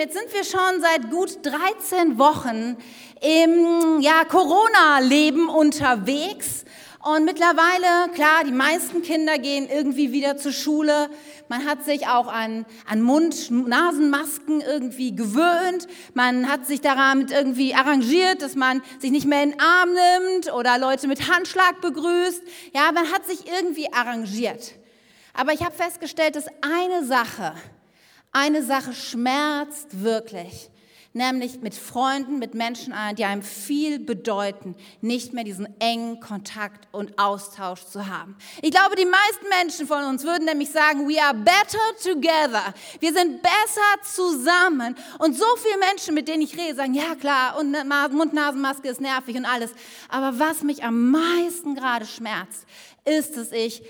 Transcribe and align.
jetzt 0.00 0.14
sind 0.14 0.32
wir 0.32 0.44
schon 0.44 0.80
seit 0.80 1.10
gut 1.10 1.44
13 1.44 2.18
Wochen 2.18 2.78
im 3.20 4.00
ja, 4.00 4.24
Corona-Leben 4.24 5.50
unterwegs. 5.50 6.64
Und 7.02 7.26
mittlerweile, 7.26 8.10
klar, 8.14 8.44
die 8.46 8.52
meisten 8.52 9.02
Kinder 9.02 9.36
gehen 9.36 9.68
irgendwie 9.68 10.10
wieder 10.10 10.38
zur 10.38 10.52
Schule. 10.52 11.10
Man 11.48 11.66
hat 11.66 11.84
sich 11.84 12.06
auch 12.06 12.28
an, 12.28 12.64
an 12.88 13.02
Mund-Nasenmasken 13.02 14.62
irgendwie 14.62 15.14
gewöhnt. 15.14 15.86
Man 16.14 16.48
hat 16.48 16.66
sich 16.66 16.80
damit 16.80 17.30
irgendwie 17.30 17.74
arrangiert, 17.74 18.40
dass 18.40 18.54
man 18.54 18.80
sich 19.00 19.10
nicht 19.10 19.26
mehr 19.26 19.42
in 19.42 19.50
den 19.50 19.60
Arm 19.60 19.90
nimmt 19.90 20.52
oder 20.54 20.78
Leute 20.78 21.08
mit 21.08 21.30
Handschlag 21.30 21.82
begrüßt. 21.82 22.42
Ja, 22.74 22.90
man 22.92 23.12
hat 23.12 23.26
sich 23.26 23.46
irgendwie 23.46 23.92
arrangiert. 23.92 24.72
Aber 25.34 25.52
ich 25.52 25.62
habe 25.62 25.74
festgestellt, 25.74 26.36
dass 26.36 26.46
eine 26.62 27.04
Sache, 27.04 27.54
eine 28.32 28.62
Sache 28.62 28.92
schmerzt 28.92 30.02
wirklich, 30.02 30.70
nämlich 31.12 31.60
mit 31.60 31.74
Freunden, 31.74 32.38
mit 32.38 32.54
Menschen, 32.54 32.94
die 33.18 33.24
einem 33.24 33.42
viel 33.42 33.98
bedeuten, 33.98 34.76
nicht 35.00 35.32
mehr 35.32 35.42
diesen 35.42 35.80
engen 35.80 36.20
Kontakt 36.20 36.86
und 36.92 37.18
Austausch 37.18 37.84
zu 37.86 38.06
haben. 38.06 38.36
Ich 38.62 38.70
glaube, 38.70 38.94
die 38.94 39.04
meisten 39.04 39.48
Menschen 39.48 39.88
von 39.88 40.04
uns 40.04 40.22
würden 40.22 40.44
nämlich 40.44 40.70
sagen, 40.70 41.08
we 41.08 41.20
are 41.20 41.34
better 41.34 41.78
together. 42.00 42.72
Wir 43.00 43.12
sind 43.12 43.42
besser 43.42 44.04
zusammen. 44.04 44.94
Und 45.18 45.36
so 45.36 45.46
viele 45.56 45.78
Menschen, 45.78 46.14
mit 46.14 46.28
denen 46.28 46.42
ich 46.42 46.56
rede, 46.56 46.76
sagen, 46.76 46.94
ja 46.94 47.16
klar, 47.16 47.58
und 47.58 47.72
Mund-Nasen-Maske 47.72 48.88
ist 48.88 49.00
nervig 49.00 49.36
und 49.36 49.46
alles. 49.46 49.72
Aber 50.08 50.38
was 50.38 50.62
mich 50.62 50.84
am 50.84 51.10
meisten 51.10 51.74
gerade 51.74 52.06
schmerzt, 52.06 52.64
ist, 53.04 53.36
dass 53.36 53.50
ich 53.50 53.82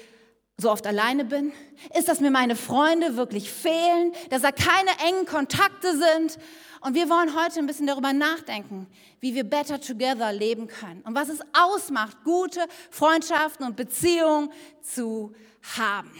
so 0.61 0.71
oft 0.71 0.87
alleine 0.87 1.25
bin? 1.25 1.53
Ist, 1.97 2.09
dass 2.09 2.21
mir 2.21 2.31
meine 2.31 2.57
Freunde 2.57 3.17
wirklich 3.17 3.51
fehlen, 3.51 4.13
dass 4.31 4.43
da 4.43 4.53
keine 4.53 4.91
engen 5.07 5.27
Kontakte 5.27 5.93
sind? 5.93 6.39
Und 6.81 6.95
wir 6.95 7.11
wollen 7.11 7.35
heute 7.35 7.59
ein 7.59 7.67
bisschen 7.67 7.87
darüber 7.87 8.13
nachdenken, 8.13 8.87
wie 9.21 9.35
wir 9.35 9.45
better 9.45 9.81
together 9.81 10.33
leben 10.33 10.67
können 10.67 11.03
und 11.03 11.15
was 11.15 11.29
es 11.29 11.41
ausmacht, 11.53 12.17
gute 12.25 12.61
Freundschaften 12.91 13.67
und 13.67 13.77
Beziehungen 13.77 14.51
zu 14.83 15.35
haben. 15.77 16.11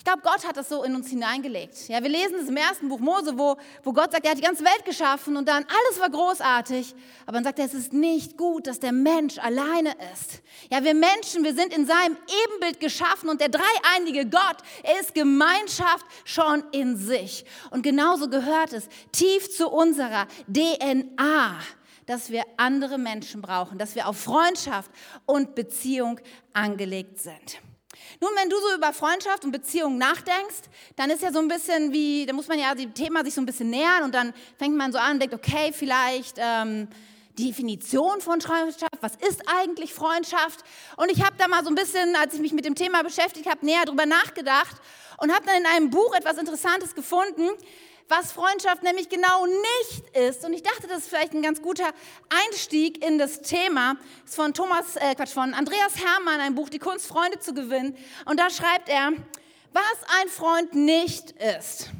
Ich 0.00 0.04
glaube, 0.04 0.22
Gott 0.22 0.48
hat 0.48 0.56
das 0.56 0.70
so 0.70 0.82
in 0.82 0.94
uns 0.94 1.10
hineingelegt. 1.10 1.88
Ja, 1.88 2.02
wir 2.02 2.08
lesen 2.08 2.36
es 2.40 2.48
im 2.48 2.56
ersten 2.56 2.88
Buch 2.88 3.00
Mose, 3.00 3.36
wo, 3.36 3.58
wo 3.82 3.92
Gott 3.92 4.12
sagt, 4.12 4.24
er 4.24 4.30
hat 4.30 4.38
die 4.38 4.42
ganze 4.42 4.64
Welt 4.64 4.86
geschaffen 4.86 5.36
und 5.36 5.46
dann 5.46 5.62
alles 5.64 6.00
war 6.00 6.08
großartig. 6.08 6.94
Aber 7.26 7.32
dann 7.32 7.44
sagt 7.44 7.58
er, 7.58 7.66
es 7.66 7.74
ist 7.74 7.92
nicht 7.92 8.38
gut, 8.38 8.66
dass 8.66 8.80
der 8.80 8.92
Mensch 8.92 9.36
alleine 9.36 9.94
ist. 10.14 10.40
Ja, 10.70 10.82
wir 10.82 10.94
Menschen, 10.94 11.44
wir 11.44 11.54
sind 11.54 11.74
in 11.74 11.84
seinem 11.84 12.16
Ebenbild 12.46 12.80
geschaffen 12.80 13.28
und 13.28 13.42
der 13.42 13.50
dreieinige 13.50 14.24
Gott, 14.24 14.56
ist 15.02 15.12
Gemeinschaft 15.12 16.06
schon 16.24 16.64
in 16.72 16.96
sich. 16.96 17.44
Und 17.70 17.82
genauso 17.82 18.30
gehört 18.30 18.72
es 18.72 18.88
tief 19.12 19.54
zu 19.54 19.68
unserer 19.68 20.28
DNA, 20.46 21.58
dass 22.06 22.30
wir 22.30 22.44
andere 22.56 22.96
Menschen 22.96 23.42
brauchen, 23.42 23.76
dass 23.76 23.94
wir 23.94 24.08
auf 24.08 24.18
Freundschaft 24.18 24.90
und 25.26 25.54
Beziehung 25.54 26.20
angelegt 26.54 27.18
sind. 27.18 27.60
Nun, 28.20 28.30
wenn 28.36 28.48
du 28.48 28.56
so 28.58 28.74
über 28.76 28.92
Freundschaft 28.92 29.44
und 29.44 29.52
Beziehung 29.52 29.98
nachdenkst, 29.98 30.68
dann 30.96 31.10
ist 31.10 31.22
ja 31.22 31.32
so 31.32 31.38
ein 31.38 31.48
bisschen 31.48 31.92
wie, 31.92 32.26
da 32.26 32.32
muss 32.32 32.48
man 32.48 32.58
ja 32.58 32.74
dem 32.74 32.94
Thema 32.94 33.24
sich 33.24 33.34
so 33.34 33.40
ein 33.40 33.46
bisschen 33.46 33.70
nähern 33.70 34.04
und 34.04 34.14
dann 34.14 34.32
fängt 34.58 34.76
man 34.76 34.92
so 34.92 34.98
an 34.98 35.12
und 35.14 35.20
denkt, 35.20 35.34
okay, 35.34 35.72
vielleicht 35.72 36.36
ähm, 36.38 36.88
Definition 37.38 38.20
von 38.20 38.40
Freundschaft, 38.40 38.92
was 39.00 39.16
ist 39.16 39.42
eigentlich 39.46 39.94
Freundschaft? 39.94 40.60
Und 40.96 41.10
ich 41.10 41.22
habe 41.24 41.36
da 41.38 41.48
mal 41.48 41.62
so 41.64 41.70
ein 41.70 41.74
bisschen, 41.74 42.14
als 42.16 42.34
ich 42.34 42.40
mich 42.40 42.52
mit 42.52 42.64
dem 42.64 42.74
Thema 42.74 43.02
beschäftigt 43.02 43.48
habe, 43.48 43.64
näher 43.64 43.84
drüber 43.84 44.06
nachgedacht 44.06 44.76
und 45.18 45.32
habe 45.32 45.46
dann 45.46 45.56
in 45.56 45.66
einem 45.66 45.90
Buch 45.90 46.14
etwas 46.14 46.38
Interessantes 46.38 46.94
gefunden, 46.94 47.48
was 48.10 48.32
Freundschaft 48.32 48.82
nämlich 48.82 49.08
genau 49.08 49.46
nicht 49.46 50.16
ist. 50.16 50.44
Und 50.44 50.52
ich 50.52 50.62
dachte, 50.62 50.88
das 50.88 50.98
ist 50.98 51.08
vielleicht 51.08 51.32
ein 51.32 51.42
ganz 51.42 51.62
guter 51.62 51.92
Einstieg 52.28 53.04
in 53.04 53.18
das 53.18 53.40
Thema. 53.40 53.96
Ist 54.24 54.34
von 54.34 54.52
Thomas, 54.52 54.96
äh, 54.96 55.14
Quatsch, 55.14 55.32
von 55.32 55.54
Andreas 55.54 55.94
Hermann, 55.96 56.40
ein 56.40 56.56
Buch, 56.56 56.68
Die 56.68 56.80
Kunst, 56.80 57.06
Freunde 57.06 57.38
zu 57.38 57.54
gewinnen. 57.54 57.96
Und 58.24 58.40
da 58.40 58.50
schreibt 58.50 58.88
er, 58.88 59.12
was 59.72 60.20
ein 60.20 60.28
Freund 60.28 60.74
nicht 60.74 61.30
ist. 61.30 61.90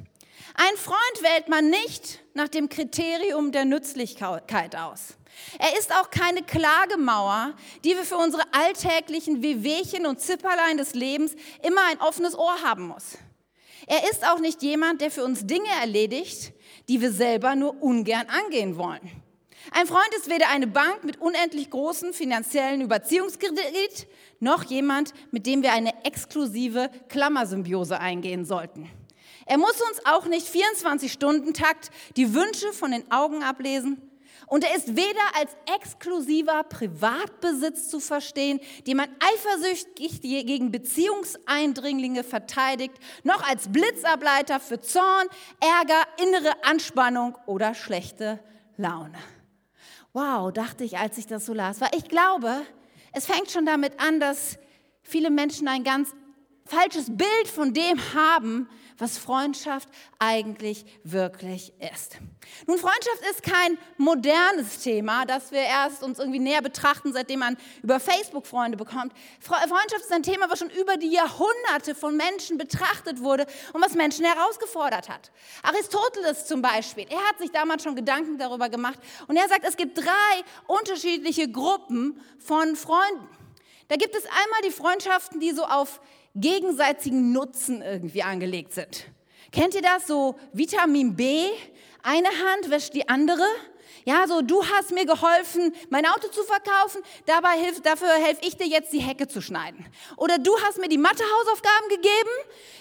Ein 0.54 0.76
Freund 0.76 1.22
wählt 1.22 1.48
man 1.48 1.70
nicht 1.70 2.18
nach 2.34 2.48
dem 2.48 2.68
Kriterium 2.68 3.52
der 3.52 3.64
Nützlichkeit 3.64 4.74
aus. 4.74 5.14
Er 5.58 5.78
ist 5.78 5.94
auch 5.94 6.10
keine 6.10 6.42
Klagemauer, 6.42 7.54
die 7.84 7.90
wir 7.90 8.04
für 8.04 8.16
unsere 8.16 8.42
alltäglichen 8.52 9.42
Wehwehchen 9.42 10.06
und 10.06 10.20
Zipperlein 10.20 10.76
des 10.76 10.94
Lebens 10.94 11.34
immer 11.62 11.82
ein 11.90 12.00
offenes 12.00 12.36
Ohr 12.36 12.62
haben 12.62 12.88
muss. 12.88 13.16
Er 13.90 14.08
ist 14.08 14.24
auch 14.24 14.38
nicht 14.38 14.62
jemand, 14.62 15.00
der 15.00 15.10
für 15.10 15.24
uns 15.24 15.44
Dinge 15.48 15.68
erledigt, 15.80 16.52
die 16.88 17.00
wir 17.00 17.10
selber 17.10 17.56
nur 17.56 17.82
ungern 17.82 18.28
angehen 18.28 18.76
wollen. 18.76 19.00
Ein 19.72 19.88
Freund 19.88 20.14
ist 20.16 20.30
weder 20.30 20.48
eine 20.48 20.68
Bank 20.68 21.02
mit 21.02 21.20
unendlich 21.20 21.70
großen 21.70 22.12
finanziellen 22.12 22.82
Überziehungskredit, 22.82 24.06
noch 24.38 24.62
jemand, 24.62 25.12
mit 25.32 25.44
dem 25.44 25.64
wir 25.64 25.72
eine 25.72 26.04
exklusive 26.04 26.88
Klammersymbiose 27.08 27.98
eingehen 27.98 28.44
sollten. 28.44 28.88
Er 29.44 29.58
muss 29.58 29.82
uns 29.82 30.00
auch 30.04 30.26
nicht 30.26 30.46
24-Stunden-Takt 30.46 31.90
die 32.16 32.32
Wünsche 32.32 32.72
von 32.72 32.92
den 32.92 33.10
Augen 33.10 33.42
ablesen 33.42 34.00
und 34.50 34.64
er 34.64 34.74
ist 34.74 34.96
weder 34.96 35.36
als 35.38 35.56
exklusiver 35.76 36.64
Privatbesitz 36.64 37.88
zu 37.88 38.00
verstehen, 38.00 38.58
den 38.84 38.96
man 38.96 39.08
eifersüchtig 39.20 40.20
gegen 40.20 40.72
Beziehungseindringlinge 40.72 42.24
verteidigt, 42.24 42.94
noch 43.22 43.48
als 43.48 43.70
Blitzableiter 43.70 44.58
für 44.58 44.80
Zorn, 44.80 45.28
Ärger, 45.60 46.04
innere 46.20 46.64
Anspannung 46.64 47.38
oder 47.46 47.74
schlechte 47.74 48.40
Laune. 48.76 49.18
Wow, 50.12 50.52
dachte 50.52 50.82
ich, 50.82 50.98
als 50.98 51.16
ich 51.16 51.28
das 51.28 51.46
so 51.46 51.54
las. 51.54 51.80
Weil 51.80 51.90
ich 51.96 52.08
glaube, 52.08 52.62
es 53.12 53.26
fängt 53.26 53.52
schon 53.52 53.66
damit 53.66 54.00
an, 54.00 54.18
dass 54.18 54.58
viele 55.04 55.30
Menschen 55.30 55.68
ein 55.68 55.84
ganz 55.84 56.10
falsches 56.64 57.16
Bild 57.16 57.46
von 57.46 57.72
dem 57.72 58.00
haben, 58.14 58.68
was 59.00 59.18
Freundschaft 59.18 59.88
eigentlich 60.18 60.84
wirklich 61.04 61.72
ist. 61.92 62.18
Nun, 62.66 62.78
Freundschaft 62.78 63.22
ist 63.30 63.42
kein 63.42 63.78
modernes 63.96 64.80
Thema, 64.80 65.24
das 65.24 65.50
wir 65.52 65.60
erst 65.60 66.02
uns 66.02 66.18
irgendwie 66.18 66.38
näher 66.38 66.62
betrachten, 66.62 67.12
seitdem 67.12 67.40
man 67.40 67.56
über 67.82 67.98
Facebook 68.00 68.46
Freunde 68.46 68.76
bekommt. 68.76 69.12
Freundschaft 69.40 70.02
ist 70.02 70.12
ein 70.12 70.22
Thema, 70.22 70.50
was 70.50 70.58
schon 70.58 70.70
über 70.70 70.96
die 70.96 71.10
Jahrhunderte 71.10 71.94
von 71.94 72.16
Menschen 72.16 72.58
betrachtet 72.58 73.20
wurde 73.20 73.46
und 73.72 73.82
was 73.82 73.94
Menschen 73.94 74.24
herausgefordert 74.24 75.08
hat. 75.08 75.30
Aristoteles 75.62 76.46
zum 76.46 76.60
Beispiel, 76.62 77.06
er 77.08 77.28
hat 77.28 77.38
sich 77.38 77.50
damals 77.50 77.82
schon 77.82 77.96
Gedanken 77.96 78.38
darüber 78.38 78.68
gemacht 78.68 78.98
und 79.26 79.36
er 79.36 79.48
sagt, 79.48 79.64
es 79.64 79.76
gibt 79.76 79.96
drei 79.98 80.44
unterschiedliche 80.66 81.50
Gruppen 81.50 82.20
von 82.38 82.76
Freunden. 82.76 83.28
Da 83.88 83.96
gibt 83.96 84.14
es 84.14 84.24
einmal 84.24 84.60
die 84.64 84.70
Freundschaften, 84.70 85.40
die 85.40 85.50
so 85.50 85.64
auf 85.64 86.00
gegenseitigen 86.34 87.32
Nutzen 87.32 87.82
irgendwie 87.82 88.22
angelegt 88.22 88.72
sind. 88.72 89.06
Kennt 89.52 89.74
ihr 89.74 89.82
das? 89.82 90.06
So 90.06 90.36
Vitamin 90.52 91.16
B, 91.16 91.48
eine 92.02 92.28
Hand 92.28 92.70
wäscht 92.70 92.94
die 92.94 93.08
andere. 93.08 93.44
Ja, 94.04 94.26
so 94.26 94.40
du 94.40 94.64
hast 94.64 94.92
mir 94.92 95.04
geholfen, 95.04 95.74
mein 95.90 96.06
Auto 96.06 96.28
zu 96.28 96.42
verkaufen, 96.42 97.02
dabei 97.26 97.58
hilf, 97.58 97.82
dafür 97.82 98.08
helfe 98.14 98.40
ich 98.46 98.56
dir 98.56 98.66
jetzt 98.66 98.92
die 98.92 99.00
Hecke 99.00 99.28
zu 99.28 99.42
schneiden. 99.42 99.84
Oder 100.16 100.38
du 100.38 100.56
hast 100.62 100.78
mir 100.78 100.88
die 100.88 100.96
Mathe-Hausaufgaben 100.96 101.88
gegeben, 101.90 102.30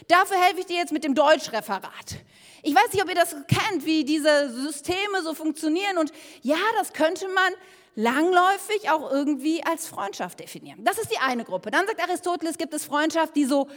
dafür 0.07 0.37
helfe 0.37 0.61
ich 0.61 0.65
dir 0.67 0.77
jetzt 0.77 0.93
mit 0.93 1.03
dem 1.03 1.15
Deutschreferat. 1.15 2.23
Ich 2.63 2.73
weiß 2.73 2.93
nicht, 2.93 3.03
ob 3.03 3.09
ihr 3.09 3.15
das 3.15 3.35
kennt, 3.47 3.85
wie 3.85 4.03
diese 4.05 4.49
Systeme 4.49 5.21
so 5.21 5.33
funktionieren. 5.33 5.97
Und 5.97 6.11
ja, 6.41 6.57
das 6.77 6.93
könnte 6.93 7.27
man 7.27 7.53
langläufig 7.99 8.89
auch 8.89 9.11
irgendwie 9.11 9.61
als 9.63 9.87
Freundschaft 9.87 10.39
definieren. 10.39 10.83
Das 10.85 10.97
ist 10.97 11.11
die 11.11 11.17
eine 11.17 11.43
Gruppe. 11.43 11.69
Dann 11.69 11.85
sagt 11.85 12.01
Aristoteles, 12.01 12.57
gibt 12.57 12.73
es 12.73 12.85
Freundschaft, 12.85 13.35
die 13.35 13.43
so 13.43 13.67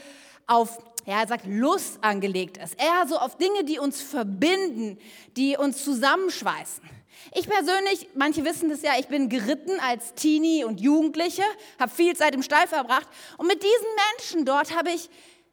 auf, 0.46 0.78
ja, 1.06 1.20
er 1.20 1.26
sagt, 1.26 1.44
Lust 1.46 1.98
angelegt 2.02 2.56
ist. 2.56 2.80
Eher 2.80 3.06
so 3.08 3.18
auf 3.18 3.36
Dinge, 3.36 3.64
die 3.64 3.80
uns 3.80 4.00
verbinden, 4.00 4.98
die 5.36 5.56
uns 5.56 5.84
zusammenschweißen. 5.84 6.88
Ich 7.34 7.48
persönlich, 7.48 8.08
manche 8.14 8.44
wissen 8.44 8.68
das 8.68 8.82
ja, 8.82 8.92
ich 8.98 9.08
bin 9.08 9.28
geritten 9.28 9.80
als 9.80 10.14
Teenie 10.14 10.64
und 10.64 10.80
Jugendliche, 10.80 11.44
habe 11.80 11.90
viel 11.90 12.14
Zeit 12.14 12.34
im 12.34 12.42
Stall 12.42 12.68
verbracht 12.68 13.08
und 13.38 13.48
mit 13.48 13.62
diesen 13.62 13.86
Menschen 14.10 14.44
dort 14.44 14.76
habe 14.76 14.90
ich 14.90 15.10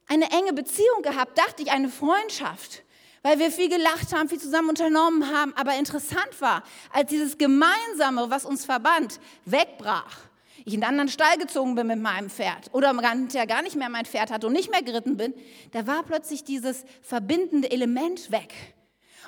eine 0.08 0.30
enge 0.32 0.54
Beziehung 0.54 1.02
gehabt, 1.02 1.38
dachte 1.38 1.64
ich, 1.64 1.72
eine 1.72 1.90
Freundschaft 1.90 2.84
weil 3.24 3.40
wir 3.40 3.52
viel 3.52 3.70
gelacht 3.70 4.14
haben, 4.14 4.30
viel 4.30 4.40
zusammen 4.40 4.70
unternommen 4.70 5.34
haben. 5.34 5.54
Aber 5.56 5.76
interessant 5.76 6.40
war, 6.40 6.64
als 6.92 7.10
dieses 7.10 7.38
Gemeinsame, 7.38 8.30
was 8.30 8.46
uns 8.46 8.66
verband, 8.66 9.20
wegbrach, 9.46 10.18
ich 10.66 10.74
in 10.74 10.84
einen 10.84 10.92
anderen 10.92 11.10
Stall 11.10 11.38
gezogen 11.38 11.76
bin 11.76 11.88
mit 11.88 12.00
meinem 12.00 12.30
Pferd 12.30 12.70
oder 12.74 12.94
ja 13.32 13.46
gar 13.46 13.62
nicht 13.62 13.76
mehr 13.76 13.90
mein 13.90 14.06
Pferd 14.06 14.32
hatte 14.32 14.48
und 14.48 14.54
nicht 14.54 14.70
mehr 14.70 14.84
geritten 14.84 15.18
bin, 15.18 15.34
da 15.72 15.88
war 15.88 16.04
plötzlich 16.04 16.44
dieses 16.44 16.84
verbindende 17.02 17.72
Element 17.72 18.32
weg. 18.32 18.54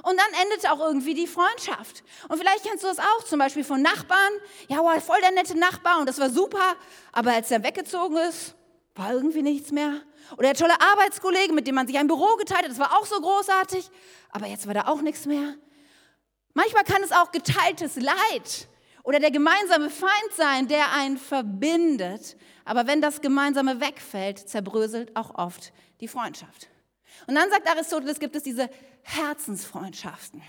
Und 0.04 0.18
dann 0.18 0.42
endete 0.44 0.72
auch 0.72 0.80
irgendwie 0.80 1.14
die 1.14 1.28
Freundschaft. 1.28 2.04
Und 2.28 2.38
vielleicht 2.38 2.64
kennst 2.64 2.84
du 2.84 2.88
das 2.88 2.98
auch, 3.00 3.24
zum 3.26 3.40
Beispiel 3.40 3.64
von 3.64 3.82
Nachbarn. 3.82 4.34
Ja, 4.68 4.80
wow, 4.80 5.04
voll 5.04 5.20
der 5.22 5.32
nette 5.32 5.58
Nachbar 5.58 6.00
und 6.00 6.10
das 6.10 6.20
war 6.20 6.30
super. 6.30 6.76
Aber 7.12 7.34
als 7.34 7.52
er 7.52 7.64
weggezogen 7.64 8.18
ist, 8.18 8.56
war 8.96 9.14
irgendwie 9.14 9.44
nichts 9.44 9.72
mehr. 9.72 10.02
Oder 10.34 10.54
der 10.54 10.56
tolle 10.56 10.80
Arbeitskollege, 10.80 11.54
mit 11.54 11.68
dem 11.68 11.76
man 11.76 11.88
sich 11.88 11.98
ein 11.98 12.08
Büro 12.08 12.36
geteilt 12.38 12.64
hat, 12.64 12.72
das 12.72 12.80
war 12.80 12.98
auch 12.98 13.06
so 13.06 13.20
großartig, 13.20 13.90
aber 14.30 14.48
jetzt 14.48 14.68
war 14.68 14.74
da 14.74 14.88
auch 14.88 15.02
nichts 15.02 15.26
mehr. 15.26 15.56
Manchmal 16.54 16.84
kann 16.84 17.02
es 17.04 17.12
auch 17.12 17.32
geteiltes 17.32 17.96
Leid 17.96 18.68
oder 19.04 19.20
der 19.20 19.32
gemeinsame 19.32 19.90
Feind 19.90 20.34
sein, 20.36 20.68
der 20.68 20.92
einen 20.94 21.18
verbindet. 21.18 22.38
Aber 22.66 22.88
wenn 22.88 23.02
das 23.02 23.22
Gemeinsame 23.22 23.80
wegfällt, 23.80 24.38
zerbröselt 24.38 25.16
auch 25.16 25.36
oft 25.36 25.74
die 26.00 26.08
Freundschaft. 26.08 26.70
Und 27.28 27.36
dann 27.36 27.50
sagt 27.50 27.70
Aristoteles, 27.70 28.20
gibt 28.20 28.36
es 28.36 28.44
diese 28.44 28.70
Herzensfreundschaften. 29.04 30.42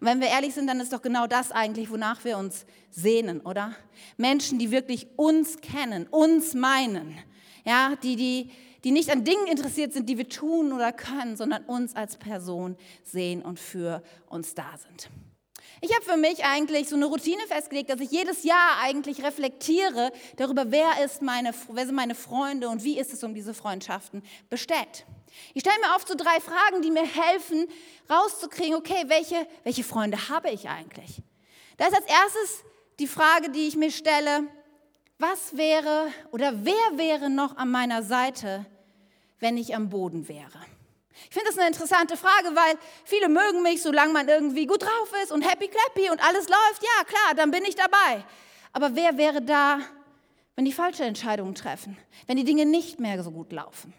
Und 0.00 0.06
wenn 0.06 0.20
wir 0.20 0.28
ehrlich 0.28 0.54
sind, 0.54 0.66
dann 0.66 0.80
ist 0.80 0.92
doch 0.92 1.02
genau 1.02 1.26
das 1.26 1.50
eigentlich, 1.52 1.90
wonach 1.90 2.24
wir 2.24 2.38
uns 2.38 2.66
sehnen, 2.90 3.40
oder? 3.40 3.74
Menschen, 4.16 4.58
die 4.58 4.70
wirklich 4.70 5.06
uns 5.16 5.60
kennen, 5.60 6.06
uns 6.08 6.54
meinen, 6.54 7.18
ja, 7.64 7.94
die, 8.02 8.16
die, 8.16 8.50
die 8.84 8.90
nicht 8.90 9.10
an 9.10 9.24
Dingen 9.24 9.46
interessiert 9.46 9.92
sind, 9.92 10.08
die 10.08 10.18
wir 10.18 10.28
tun 10.28 10.72
oder 10.72 10.92
können, 10.92 11.36
sondern 11.36 11.64
uns 11.64 11.94
als 11.94 12.16
Person 12.16 12.76
sehen 13.04 13.42
und 13.42 13.58
für 13.58 14.02
uns 14.28 14.54
da 14.54 14.76
sind. 14.76 15.10
Ich 15.84 15.92
habe 15.92 16.04
für 16.04 16.16
mich 16.16 16.44
eigentlich 16.44 16.88
so 16.88 16.94
eine 16.94 17.06
Routine 17.06 17.42
festgelegt, 17.48 17.90
dass 17.90 18.00
ich 18.00 18.12
jedes 18.12 18.44
Jahr 18.44 18.78
eigentlich 18.82 19.24
reflektiere 19.24 20.12
darüber, 20.36 20.70
wer, 20.70 21.04
ist 21.04 21.22
meine, 21.22 21.52
wer 21.68 21.86
sind 21.86 21.96
meine 21.96 22.14
Freunde 22.14 22.68
und 22.68 22.84
wie 22.84 22.98
ist 22.98 23.12
es 23.12 23.24
um 23.24 23.34
diese 23.34 23.52
Freundschaften 23.52 24.22
bestellt. 24.48 25.06
Ich 25.54 25.62
stelle 25.62 25.78
mir 25.80 25.96
oft 25.96 26.06
so 26.06 26.14
drei 26.14 26.38
Fragen, 26.40 26.82
die 26.82 26.90
mir 26.92 27.04
helfen, 27.04 27.66
rauszukriegen, 28.08 28.76
okay, 28.76 29.04
welche, 29.08 29.46
welche 29.64 29.82
Freunde 29.82 30.28
habe 30.28 30.50
ich 30.50 30.68
eigentlich? 30.68 31.20
Da 31.78 31.88
ist 31.88 31.96
als 31.96 32.06
erstes 32.06 32.64
die 33.00 33.08
Frage, 33.08 33.50
die 33.50 33.66
ich 33.66 33.74
mir 33.74 33.90
stelle, 33.90 34.44
was 35.18 35.56
wäre 35.56 36.12
oder 36.30 36.64
wer 36.64 36.96
wäre 36.96 37.28
noch 37.28 37.56
an 37.56 37.70
meiner 37.70 38.04
Seite, 38.04 38.66
wenn 39.42 39.56
ich 39.56 39.74
am 39.74 39.90
Boden 39.90 40.28
wäre? 40.28 40.60
Ich 41.28 41.34
finde 41.34 41.48
das 41.48 41.58
eine 41.58 41.68
interessante 41.68 42.16
Frage, 42.16 42.54
weil 42.54 42.78
viele 43.04 43.28
mögen 43.28 43.62
mich, 43.62 43.82
solange 43.82 44.12
man 44.12 44.28
irgendwie 44.28 44.66
gut 44.66 44.82
drauf 44.82 45.12
ist 45.22 45.32
und 45.32 45.42
happy 45.42 45.68
clappy 45.68 46.10
und 46.10 46.22
alles 46.24 46.48
läuft. 46.48 46.82
Ja, 46.82 47.04
klar, 47.04 47.34
dann 47.36 47.50
bin 47.50 47.64
ich 47.64 47.74
dabei. 47.74 48.24
Aber 48.72 48.94
wer 48.94 49.18
wäre 49.18 49.42
da, 49.42 49.80
wenn 50.56 50.64
die 50.64 50.72
falsche 50.72 51.04
Entscheidungen 51.04 51.54
treffen, 51.54 51.98
wenn 52.26 52.36
die 52.36 52.44
Dinge 52.44 52.66
nicht 52.66 53.00
mehr 53.00 53.22
so 53.22 53.30
gut 53.30 53.52
laufen? 53.52 53.92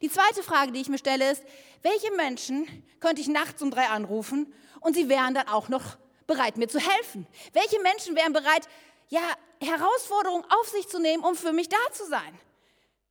Die 0.00 0.10
zweite 0.10 0.42
Frage, 0.42 0.72
die 0.72 0.80
ich 0.80 0.88
mir 0.88 0.98
stelle, 0.98 1.30
ist, 1.30 1.44
welche 1.82 2.10
Menschen 2.12 2.66
könnte 3.00 3.20
ich 3.20 3.28
nachts 3.28 3.60
um 3.62 3.70
drei 3.70 3.88
anrufen 3.88 4.52
und 4.80 4.94
sie 4.94 5.08
wären 5.08 5.34
dann 5.34 5.48
auch 5.48 5.68
noch 5.68 5.96
bereit, 6.26 6.56
mir 6.56 6.68
zu 6.68 6.80
helfen? 6.80 7.26
Welche 7.52 7.80
Menschen 7.80 8.16
wären 8.16 8.32
bereit, 8.32 8.68
ja, 9.08 9.20
Herausforderungen 9.60 10.44
auf 10.48 10.68
sich 10.68 10.88
zu 10.88 10.98
nehmen, 10.98 11.22
um 11.22 11.36
für 11.36 11.52
mich 11.52 11.68
da 11.68 11.76
zu 11.92 12.06
sein? 12.06 12.38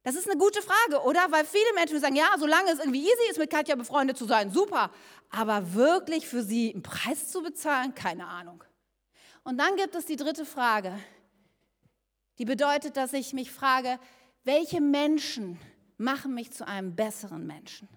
Das 0.04 0.16
ist 0.16 0.30
eine 0.30 0.40
gute 0.40 0.62
Frage, 0.62 1.04
oder? 1.06 1.28
Weil 1.30 1.46
viele 1.46 1.74
Menschen 1.76 2.00
sagen, 2.00 2.16
ja, 2.16 2.30
solange 2.40 2.72
es 2.72 2.80
irgendwie 2.80 3.02
easy 3.04 3.30
ist, 3.30 3.38
mit 3.38 3.52
Katja 3.52 3.76
befreundet 3.76 4.18
zu 4.18 4.26
sein, 4.26 4.52
super. 4.52 4.92
Aber 5.30 5.74
wirklich 5.74 6.28
für 6.28 6.44
sie 6.44 6.74
einen 6.74 6.82
Preis 6.82 7.30
zu 7.30 7.44
bezahlen, 7.44 7.94
keine 7.94 8.28
Ahnung. 8.28 8.64
Und 9.44 9.58
dann 9.58 9.76
gibt 9.76 9.96
es 9.96 10.06
die 10.06 10.16
dritte 10.16 10.46
Frage, 10.46 10.98
die 12.40 12.46
bedeutet, 12.46 12.98
dass 12.98 13.14
ich 13.14 13.34
mich 13.34 13.52
frage, 13.52 14.00
welche 14.44 14.82
Menschen 14.82 15.60
machen 15.98 16.34
mich 16.34 16.52
zu 16.52 16.68
einem 16.68 16.96
besseren 16.96 17.46
Menschen? 17.46 17.88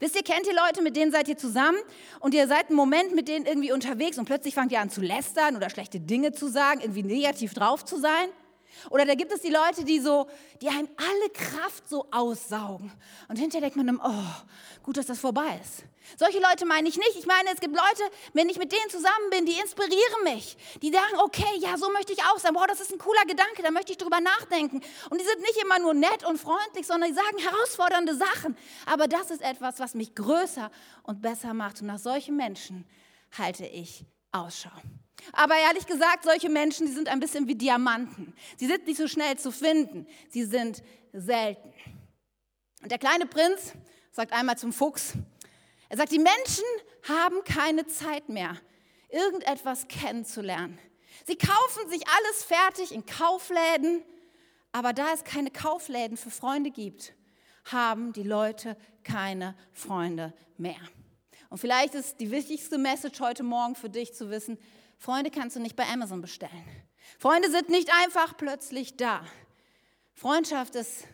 Wisst 0.00 0.16
ihr, 0.16 0.22
kennt 0.22 0.46
ihr 0.46 0.54
Leute, 0.54 0.82
mit 0.82 0.96
denen 0.96 1.12
seid 1.12 1.28
ihr 1.28 1.36
zusammen 1.36 1.78
und 2.20 2.34
ihr 2.34 2.48
seid 2.48 2.68
einen 2.68 2.76
Moment 2.76 3.14
mit 3.14 3.28
denen 3.28 3.46
irgendwie 3.46 3.72
unterwegs 3.72 4.18
und 4.18 4.24
plötzlich 4.24 4.54
fangt 4.54 4.72
ihr 4.72 4.80
an 4.80 4.90
zu 4.90 5.00
lästern 5.00 5.56
oder 5.56 5.70
schlechte 5.70 6.00
Dinge 6.00 6.32
zu 6.32 6.48
sagen, 6.48 6.80
irgendwie 6.80 7.02
negativ 7.02 7.54
drauf 7.54 7.84
zu 7.84 7.98
sein? 7.98 8.28
Oder 8.90 9.04
da 9.04 9.14
gibt 9.14 9.32
es 9.32 9.40
die 9.40 9.50
Leute, 9.50 9.84
die 9.84 10.00
so, 10.00 10.28
die 10.60 10.68
einem 10.68 10.88
alle 10.96 11.30
Kraft 11.30 11.88
so 11.88 12.06
aussaugen. 12.10 12.92
Und 13.28 13.38
hinterher 13.38 13.62
denkt 13.62 13.76
man 13.76 13.86
dann, 13.86 14.00
oh, 14.02 14.82
gut, 14.82 14.96
dass 14.96 15.06
das 15.06 15.18
vorbei 15.18 15.60
ist. 15.62 15.84
Solche 16.18 16.38
Leute 16.38 16.66
meine 16.66 16.88
ich 16.88 16.96
nicht. 16.96 17.16
Ich 17.16 17.26
meine, 17.26 17.50
es 17.52 17.60
gibt 17.60 17.74
Leute, 17.74 18.10
wenn 18.34 18.48
ich 18.48 18.58
mit 18.58 18.72
denen 18.72 18.90
zusammen 18.90 19.30
bin, 19.30 19.46
die 19.46 19.58
inspirieren 19.58 20.24
mich. 20.24 20.56
Die 20.82 20.90
sagen, 20.90 21.18
okay, 21.18 21.58
ja, 21.60 21.76
so 21.76 21.90
möchte 21.90 22.12
ich 22.12 22.22
auch 22.24 22.38
sein. 22.38 22.54
Boah, 22.54 22.66
das 22.66 22.80
ist 22.80 22.92
ein 22.92 22.98
cooler 22.98 23.24
Gedanke, 23.26 23.62
da 23.62 23.70
möchte 23.70 23.92
ich 23.92 23.98
drüber 23.98 24.20
nachdenken. 24.20 24.80
Und 25.10 25.20
die 25.20 25.24
sind 25.24 25.40
nicht 25.40 25.56
immer 25.62 25.78
nur 25.78 25.94
nett 25.94 26.24
und 26.26 26.38
freundlich, 26.38 26.86
sondern 26.86 27.10
die 27.10 27.16
sagen 27.16 27.38
herausfordernde 27.38 28.14
Sachen. 28.14 28.56
Aber 28.86 29.08
das 29.08 29.30
ist 29.30 29.42
etwas, 29.42 29.80
was 29.80 29.94
mich 29.94 30.14
größer 30.14 30.70
und 31.02 31.22
besser 31.22 31.54
macht. 31.54 31.80
Und 31.80 31.86
nach 31.86 31.98
solchen 31.98 32.36
Menschen 32.36 32.86
halte 33.36 33.66
ich 33.66 34.04
Ausschau. 34.30 34.70
Aber 35.32 35.54
ehrlich 35.56 35.86
gesagt, 35.86 36.24
solche 36.24 36.48
Menschen, 36.48 36.86
die 36.86 36.92
sind 36.92 37.08
ein 37.08 37.20
bisschen 37.20 37.48
wie 37.48 37.54
Diamanten. 37.54 38.34
Sie 38.56 38.66
sind 38.66 38.86
nicht 38.86 38.98
so 38.98 39.08
schnell 39.08 39.38
zu 39.38 39.50
finden. 39.50 40.06
Sie 40.30 40.44
sind 40.44 40.82
selten. 41.12 41.72
Und 42.82 42.90
der 42.90 42.98
kleine 42.98 43.26
Prinz 43.26 43.72
sagt 44.12 44.32
einmal 44.32 44.58
zum 44.58 44.72
Fuchs, 44.72 45.14
er 45.88 45.96
sagt, 45.96 46.12
die 46.12 46.18
Menschen 46.18 46.64
haben 47.08 47.44
keine 47.44 47.86
Zeit 47.86 48.28
mehr, 48.28 48.56
irgendetwas 49.08 49.86
kennenzulernen. 49.88 50.78
Sie 51.26 51.36
kaufen 51.36 51.88
sich 51.88 52.02
alles 52.08 52.42
fertig 52.42 52.92
in 52.92 53.06
Kaufläden, 53.06 54.02
aber 54.72 54.92
da 54.92 55.12
es 55.12 55.24
keine 55.24 55.50
Kaufläden 55.50 56.16
für 56.16 56.30
Freunde 56.30 56.70
gibt, 56.70 57.14
haben 57.64 58.12
die 58.12 58.22
Leute 58.22 58.76
keine 59.04 59.54
Freunde 59.72 60.34
mehr. 60.56 60.80
Und 61.48 61.58
vielleicht 61.58 61.94
ist 61.94 62.18
die 62.20 62.30
wichtigste 62.30 62.78
Message 62.78 63.20
heute 63.20 63.42
Morgen 63.42 63.76
für 63.76 63.88
dich 63.88 64.14
zu 64.14 64.30
wissen, 64.30 64.58
Freunde 64.98 65.30
kannst 65.30 65.56
du 65.56 65.60
nicht 65.60 65.76
bei 65.76 65.86
Amazon 65.86 66.20
bestellen. 66.20 66.64
Freunde 67.18 67.50
sind 67.50 67.68
nicht 67.68 67.90
einfach 68.02 68.36
plötzlich 68.36 68.96
da. 68.96 69.24
Freundschaft 70.14 70.74
ist, 70.74 71.04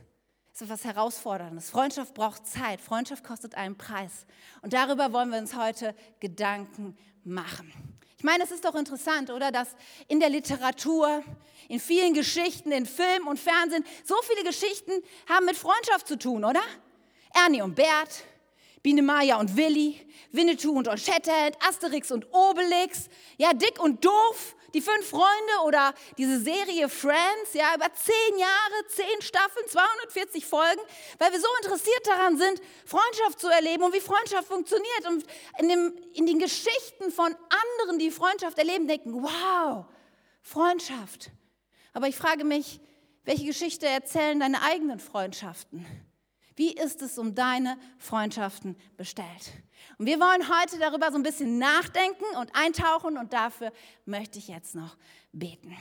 ist 0.53 0.63
etwas 0.63 0.85
Herausforderndes. 0.85 1.71
Freundschaft 1.71 2.15
braucht 2.15 2.47
Zeit. 2.47 2.81
Freundschaft 2.81 3.25
kostet 3.25 3.55
einen 3.55 3.77
Preis. 3.77 4.27
Und 4.63 4.73
darüber 4.73 5.13
wollen 5.13 5.31
wir 5.31 5.39
uns 5.39 5.57
heute 5.57 5.95
Gedanken 6.21 6.97
machen. 7.25 7.73
Ich 8.21 8.25
meine, 8.25 8.45
es 8.45 8.51
ist 8.51 8.67
doch 8.67 8.75
interessant, 8.75 9.31
oder, 9.31 9.51
dass 9.51 9.75
in 10.07 10.21
der 10.21 10.29
Literatur, 10.29 11.25
in 11.69 11.81
vielen 11.81 12.13
Geschichten, 12.13 12.71
in 12.71 12.85
Film 12.85 13.27
und 13.27 13.41
Fernsehen, 13.41 13.83
so 14.05 14.15
viele 14.23 14.45
Geschichten 14.45 14.93
haben 15.27 15.47
mit 15.47 15.57
Freundschaft 15.57 16.07
zu 16.07 16.19
tun, 16.19 16.45
oder? 16.45 16.61
Ernie 17.33 17.63
und 17.63 17.77
Bert, 17.77 18.25
Biene 18.83 19.03
Maya 19.03 19.39
und 19.39 19.57
Willi, 19.57 20.01
Winnetou 20.33 20.73
und 20.73 20.89
Old 20.89 21.01
Shatterhand, 21.01 21.57
Asterix 21.67 22.11
und 22.11 22.27
Obelix, 22.33 23.09
ja, 23.37 23.53
Dick 23.53 23.79
und 23.83 24.05
Doof, 24.05 24.57
die 24.73 24.81
fünf 24.81 25.07
Freunde 25.07 25.65
oder 25.65 25.93
diese 26.17 26.41
Serie 26.41 26.89
Friends, 26.89 27.53
ja, 27.53 27.75
über 27.75 27.93
zehn 27.93 28.39
Jahre, 28.39 28.87
zehn 28.89 29.21
Staffeln, 29.21 29.67
240 29.69 30.47
Folgen, 30.47 30.81
weil 31.19 31.33
wir 31.33 31.41
so 31.41 31.49
interessiert 31.63 32.07
daran 32.07 32.39
sind, 32.39 32.63
Freundschaft 32.87 33.41
zu 33.41 33.49
erleben 33.49 33.83
und 33.83 33.95
wie 33.95 34.01
Freundschaft 34.01 34.49
funktioniert 34.49 35.07
und 35.09 35.25
in, 35.59 35.69
dem, 35.69 35.93
in 36.15 36.27
den 36.27 36.39
Geschichten 36.39 37.11
von 37.11 37.35
anderen, 37.79 37.99
die 37.99 38.11
Freundschaft 38.11 38.59
erleben, 38.59 38.87
denken, 38.87 39.23
wow, 39.23 39.85
Freundschaft. 40.43 41.31
Aber 41.93 42.09
ich 42.09 42.17
frage 42.17 42.45
mich, 42.45 42.81
welche 43.25 43.45
Geschichte 43.45 43.87
erzählen 43.87 44.41
deine 44.41 44.63
eigenen 44.63 45.01
Freundschaften? 45.01 45.87
Wie 46.61 46.75
ist 46.75 47.01
es 47.01 47.17
um 47.17 47.35
deine 47.35 47.79
Freundschaften 47.97 48.77
bestellt? 48.99 49.51
Und 49.97 50.05
wir 50.05 50.21
wollen 50.21 50.47
heute 50.61 50.79
darüber 50.79 51.11
so 51.11 51.17
ein 51.17 51.23
bisschen 51.23 51.57
nachdenken 51.57 52.37
und 52.39 52.55
eintauchen 52.55 53.17
und 53.17 53.33
dafür 53.33 53.73
möchte 54.05 54.39
ich 54.39 54.49
jetzt 54.49 54.75
noch 54.75 54.99
beten. 55.33 55.75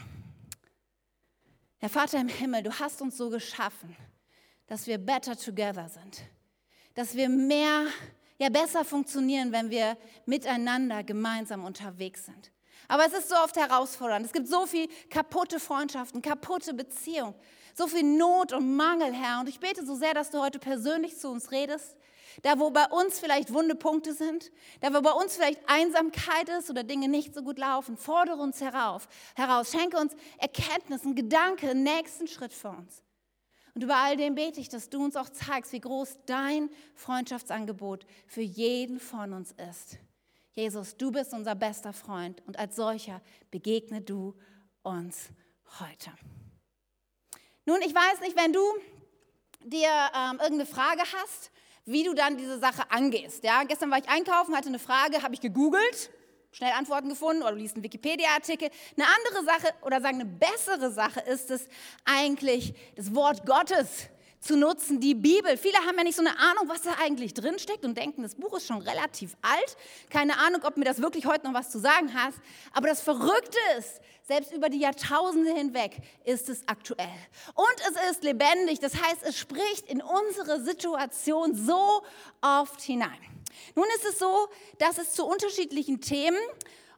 Herr 1.79 1.89
Vater 1.89 2.21
im 2.21 2.29
Himmel, 2.29 2.63
du 2.63 2.79
hast 2.79 3.01
uns 3.01 3.17
so 3.17 3.29
geschaffen, 3.29 3.93
dass 4.67 4.87
wir 4.87 4.97
better 4.99 5.35
together 5.35 5.89
sind, 5.89 6.21
dass 6.93 7.13
wir 7.13 7.27
mehr, 7.27 7.87
ja 8.37 8.47
besser 8.47 8.85
funktionieren, 8.85 9.51
wenn 9.51 9.69
wir 9.69 9.97
miteinander 10.25 11.03
gemeinsam 11.03 11.65
unterwegs 11.65 12.25
sind. 12.25 12.53
Aber 12.87 13.05
es 13.05 13.11
ist 13.11 13.27
so 13.27 13.35
oft 13.35 13.57
herausfordernd. 13.57 14.25
Es 14.25 14.31
gibt 14.31 14.47
so 14.47 14.65
viel 14.65 14.87
kaputte 15.09 15.59
Freundschaften, 15.59 16.21
kaputte 16.21 16.73
Beziehungen 16.73 17.35
so 17.79 17.87
viel 17.87 18.03
Not 18.03 18.51
und 18.51 18.75
Mangel, 18.75 19.13
Herr. 19.13 19.39
Und 19.39 19.49
ich 19.49 19.59
bete 19.59 19.85
so 19.85 19.95
sehr, 19.95 20.13
dass 20.13 20.29
du 20.29 20.39
heute 20.39 20.59
persönlich 20.59 21.17
zu 21.17 21.29
uns 21.29 21.51
redest. 21.51 21.95
Da, 22.43 22.59
wo 22.59 22.69
bei 22.69 22.85
uns 22.87 23.19
vielleicht 23.19 23.53
wunde 23.53 23.73
Punkte 23.73 24.13
sind, 24.13 24.51
da, 24.81 24.93
wo 24.93 25.01
bei 25.01 25.11
uns 25.11 25.35
vielleicht 25.35 25.61
Einsamkeit 25.67 26.47
ist 26.49 26.69
oder 26.69 26.83
Dinge 26.83 27.07
nicht 27.07 27.33
so 27.33 27.41
gut 27.41 27.57
laufen, 27.57 27.97
fordere 27.97 28.37
uns 28.37 28.61
herauf, 28.61 29.07
heraus. 29.35 29.71
Schenke 29.71 29.97
uns 29.97 30.13
Erkenntnis, 30.37 31.03
einen 31.03 31.15
Gedanke, 31.15 31.69
einen 31.69 31.83
nächsten 31.83 32.27
Schritt 32.27 32.53
für 32.53 32.69
uns. 32.69 33.01
Und 33.73 33.83
über 33.83 33.95
all 33.95 34.17
dem 34.17 34.35
bete 34.35 34.59
ich, 34.59 34.69
dass 34.69 34.89
du 34.89 35.03
uns 35.03 35.15
auch 35.15 35.29
zeigst, 35.29 35.71
wie 35.71 35.79
groß 35.79 36.19
dein 36.25 36.69
Freundschaftsangebot 36.95 38.05
für 38.27 38.41
jeden 38.41 38.99
von 38.99 39.33
uns 39.33 39.53
ist. 39.69 39.97
Jesus, 40.51 40.97
du 40.97 41.11
bist 41.11 41.33
unser 41.33 41.55
bester 41.55 41.93
Freund 41.93 42.41
und 42.45 42.59
als 42.59 42.75
solcher 42.75 43.21
begegne 43.51 44.01
du 44.01 44.35
uns 44.83 45.29
heute. 45.79 46.11
Nun, 47.65 47.81
ich 47.81 47.93
weiß 47.93 48.21
nicht, 48.21 48.35
wenn 48.35 48.53
du 48.53 48.61
dir 49.63 49.89
ähm, 50.15 50.39
irgendeine 50.39 50.65
Frage 50.65 51.01
hast, 51.01 51.51
wie 51.85 52.03
du 52.03 52.13
dann 52.13 52.37
diese 52.37 52.59
Sache 52.59 52.83
angehst. 52.89 53.43
Ja? 53.43 53.63
Gestern 53.63 53.91
war 53.91 53.97
ich 53.97 54.09
einkaufen, 54.09 54.55
hatte 54.55 54.69
eine 54.69 54.79
Frage, 54.79 55.21
habe 55.23 55.33
ich 55.33 55.41
gegoogelt, 55.41 56.11
schnell 56.51 56.71
Antworten 56.71 57.09
gefunden 57.09 57.41
oder 57.41 57.51
du 57.51 57.57
liest 57.57 57.75
einen 57.75 57.83
Wikipedia-Artikel. 57.83 58.69
Eine 58.95 59.07
andere 59.07 59.45
Sache 59.45 59.73
oder 59.81 60.01
sagen 60.01 60.21
eine 60.21 60.25
bessere 60.25 60.91
Sache 60.91 61.19
ist 61.21 61.51
es 61.51 61.67
eigentlich, 62.05 62.73
das 62.95 63.13
Wort 63.13 63.45
Gottes 63.45 64.09
zu 64.39 64.55
nutzen, 64.55 64.99
die 64.99 65.15
Bibel. 65.15 65.57
Viele 65.57 65.77
haben 65.79 65.97
ja 65.97 66.03
nicht 66.03 66.15
so 66.15 66.21
eine 66.21 66.37
Ahnung, 66.39 66.67
was 66.67 66.83
da 66.83 66.91
eigentlich 67.01 67.33
drin 67.33 67.59
steckt 67.59 67.83
und 67.83 67.97
denken, 67.97 68.23
das 68.23 68.35
Buch 68.35 68.55
ist 68.57 68.67
schon 68.67 68.81
relativ 68.81 69.35
alt. 69.41 69.77
Keine 70.09 70.37
Ahnung, 70.37 70.61
ob 70.63 70.77
mir 70.77 70.85
das 70.85 71.01
wirklich 71.01 71.25
heute 71.25 71.45
noch 71.47 71.53
was 71.53 71.69
zu 71.69 71.79
sagen 71.79 72.13
hat. 72.13 72.33
Aber 72.73 72.87
das 72.87 73.01
Verrückte 73.01 73.57
ist, 73.77 73.99
selbst 74.27 74.53
über 74.53 74.69
die 74.69 74.79
Jahrtausende 74.79 75.53
hinweg 75.53 75.97
ist 76.23 76.49
es 76.49 76.61
aktuell. 76.67 77.09
Und 77.55 77.75
es 77.89 78.11
ist 78.11 78.23
lebendig. 78.23 78.79
Das 78.79 78.93
heißt, 78.93 79.23
es 79.23 79.37
spricht 79.37 79.87
in 79.87 80.01
unsere 80.01 80.63
Situation 80.63 81.55
so 81.55 82.03
oft 82.41 82.79
hinein. 82.81 83.17
Nun 83.75 83.85
ist 83.95 84.05
es 84.05 84.19
so, 84.19 84.47
dass 84.77 84.97
es 84.99 85.13
zu 85.13 85.25
unterschiedlichen 85.25 85.99
Themen 85.99 86.37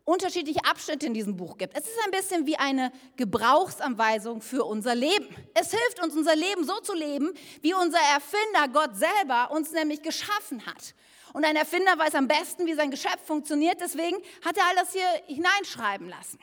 unterschiedliche 0.04 0.66
Abschnitte 0.66 1.06
in 1.06 1.14
diesem 1.14 1.38
Buch 1.38 1.58
gibt. 1.58 1.78
Es 1.78 1.86
ist 1.86 1.98
ein 2.06 2.12
bisschen 2.12 2.46
wie 2.46 2.58
eine 2.58 2.92
Gebrauchsanweisung 3.18 4.42
für 4.42 4.66
unser 4.66 4.96
Leben. 4.96 5.28
Es 5.54 5.72
hilft 5.72 6.04
uns, 6.04 6.16
unser 6.16 6.36
Leben 6.36 6.66
so 6.66 6.80
zu 6.80 6.94
leben, 6.94 7.32
wie 7.62 7.74
unser 7.74 8.00
Erfinder 8.00 8.68
Gott 8.74 8.96
selber 8.96 9.52
uns 9.52 9.72
nämlich 9.72 10.02
geschaffen 10.02 10.66
hat. 10.66 10.96
Und 11.34 11.46
ein 11.46 11.56
Erfinder 11.56 11.98
weiß 11.98 12.16
am 12.16 12.28
besten, 12.28 12.66
wie 12.66 12.74
sein 12.74 12.92
Geschäft 12.92 13.22
funktioniert, 13.26 13.80
deswegen 13.80 14.18
hat 14.44 14.58
er 14.58 14.66
all 14.68 14.76
das 14.76 14.92
hier 14.92 15.08
hineinschreiben 15.28 16.10
lassen. 16.10 16.40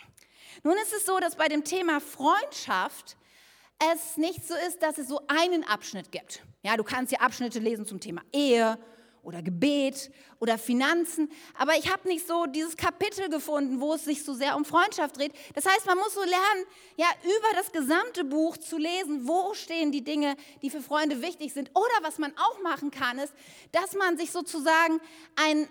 Nun 0.63 0.77
ist 0.83 0.93
es 0.93 1.05
so, 1.05 1.19
dass 1.19 1.37
bei 1.37 1.49
dem 1.49 1.65
Thema 1.65 2.01
Freundschaft 2.01 3.17
es 3.93 4.17
nicht 4.17 4.47
so 4.47 4.55
ist, 4.67 4.83
dass 4.83 4.99
es 4.99 5.09
so 5.09 5.21
einen 5.29 5.63
Abschnitt 5.65 6.11
gibt. 6.11 6.43
Ja, 6.63 6.77
du 6.77 6.85
kannst 6.85 7.11
hier 7.11 7.23
Abschnitte 7.23 7.59
lesen 7.59 7.87
zum 7.87 8.01
Thema 8.01 8.23
Ehe 8.33 8.79
oder 9.23 9.43
Gebet 9.43 10.11
oder 10.41 10.59
Finanzen. 10.59 11.31
Aber 11.59 11.77
ich 11.77 11.93
habe 11.93 12.09
nicht 12.09 12.27
so 12.27 12.47
dieses 12.47 12.77
Kapitel 12.77 13.29
gefunden, 13.29 13.81
wo 13.81 13.95
es 13.95 14.05
sich 14.05 14.25
so 14.25 14.35
sehr 14.35 14.57
um 14.57 14.65
Freundschaft 14.65 15.17
dreht. 15.17 15.33
Das 15.55 15.67
heißt, 15.67 15.87
man 15.87 15.99
muss 15.99 16.15
so 16.15 16.21
lernen, 16.21 16.65
ja, 16.97 17.07
über 17.25 17.57
das 17.57 17.73
gesamte 17.73 18.25
Buch 18.25 18.57
zu 18.57 18.79
lesen, 18.79 19.27
wo 19.27 19.55
stehen 19.55 19.93
die 19.93 20.03
Dinge, 20.03 20.37
die 20.63 20.71
für 20.71 20.81
Freunde 20.81 21.23
wichtig 21.23 21.53
sind. 21.53 21.71
Oder 21.75 22.03
was 22.03 22.19
man 22.19 22.33
auch 22.37 22.63
machen 22.63 22.91
kann, 22.91 23.19
ist, 23.19 23.33
dass 23.73 23.95
man 23.95 24.17
sich 24.17 24.31
sozusagen 24.31 25.01
einen 25.37 25.69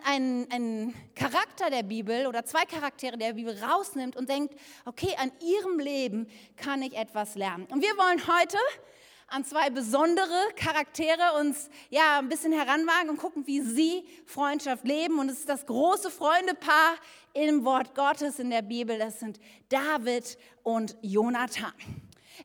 ein 0.49 0.93
Charakter 1.15 1.69
der 1.69 1.83
Bibel 1.83 2.27
oder 2.27 2.45
zwei 2.45 2.65
Charaktere 2.65 3.17
der 3.17 3.33
Bibel 3.33 3.57
rausnimmt 3.63 4.15
und 4.15 4.29
denkt, 4.29 4.55
okay, 4.85 5.15
an 5.17 5.31
ihrem 5.41 5.79
Leben 5.79 6.27
kann 6.55 6.81
ich 6.81 6.95
etwas 6.95 7.35
lernen. 7.35 7.65
Und 7.71 7.81
wir 7.81 7.97
wollen 7.97 8.21
heute 8.27 8.57
an 9.27 9.43
zwei 9.43 9.69
besondere 9.69 10.53
Charaktere 10.55 11.37
uns 11.39 11.69
ja 11.89 12.19
ein 12.19 12.29
bisschen 12.29 12.53
heranwagen 12.53 13.09
und 13.09 13.17
gucken, 13.17 13.45
wie 13.45 13.61
sie 13.61 14.07
Freundschaft 14.25 14.85
leben. 14.85 15.19
Und 15.19 15.29
es 15.29 15.39
ist 15.39 15.49
das 15.49 15.65
große 15.65 16.09
Freundepaar 16.09 16.95
im 17.33 17.65
Wort 17.65 17.93
Gottes 17.93 18.39
in 18.39 18.49
der 18.49 18.61
Bibel. 18.61 18.97
Das 18.97 19.19
sind 19.19 19.39
David 19.69 20.37
und 20.63 20.95
Jonathan. 21.01 21.73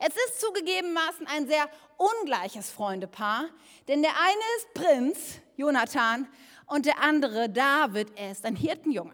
Es 0.00 0.08
ist 0.08 0.40
zugegebenermaßen 0.40 1.26
ein 1.28 1.46
sehr 1.46 1.68
ungleiches 1.98 2.70
Freundepaar, 2.70 3.44
denn 3.86 4.02
der 4.02 4.12
eine 4.12 4.42
ist 4.56 4.74
Prinz, 4.74 5.18
Jonathan, 5.56 6.26
und 6.66 6.86
der 6.86 7.00
andere, 7.00 7.50
David, 7.50 8.08
er 8.16 8.32
ist 8.32 8.44
ein 8.46 8.56
Hirtenjunge. 8.56 9.12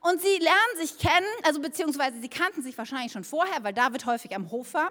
Und 0.00 0.20
sie 0.20 0.38
lernen 0.38 0.76
sich 0.76 0.98
kennen, 0.98 1.26
also 1.44 1.60
beziehungsweise 1.60 2.20
sie 2.20 2.28
kannten 2.28 2.62
sich 2.62 2.76
wahrscheinlich 2.76 3.12
schon 3.12 3.24
vorher, 3.24 3.62
weil 3.62 3.72
David 3.72 4.04
häufig 4.06 4.34
am 4.34 4.50
Hof 4.50 4.74
war. 4.74 4.90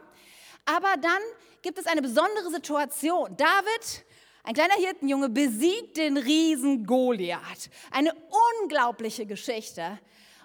Aber 0.66 0.96
dann 0.98 1.22
gibt 1.62 1.80
es 1.80 1.88
eine 1.88 2.02
besondere 2.02 2.50
Situation. 2.52 3.36
David, 3.38 4.06
ein 4.44 4.54
kleiner 4.54 4.76
Hirtenjunge, 4.76 5.30
besiegt 5.30 5.98
den 5.98 6.18
Riesen 6.18 6.86
Goliath. 6.86 7.70
Eine 7.92 8.14
unglaubliche 8.62 9.26
Geschichte. 9.26 10.00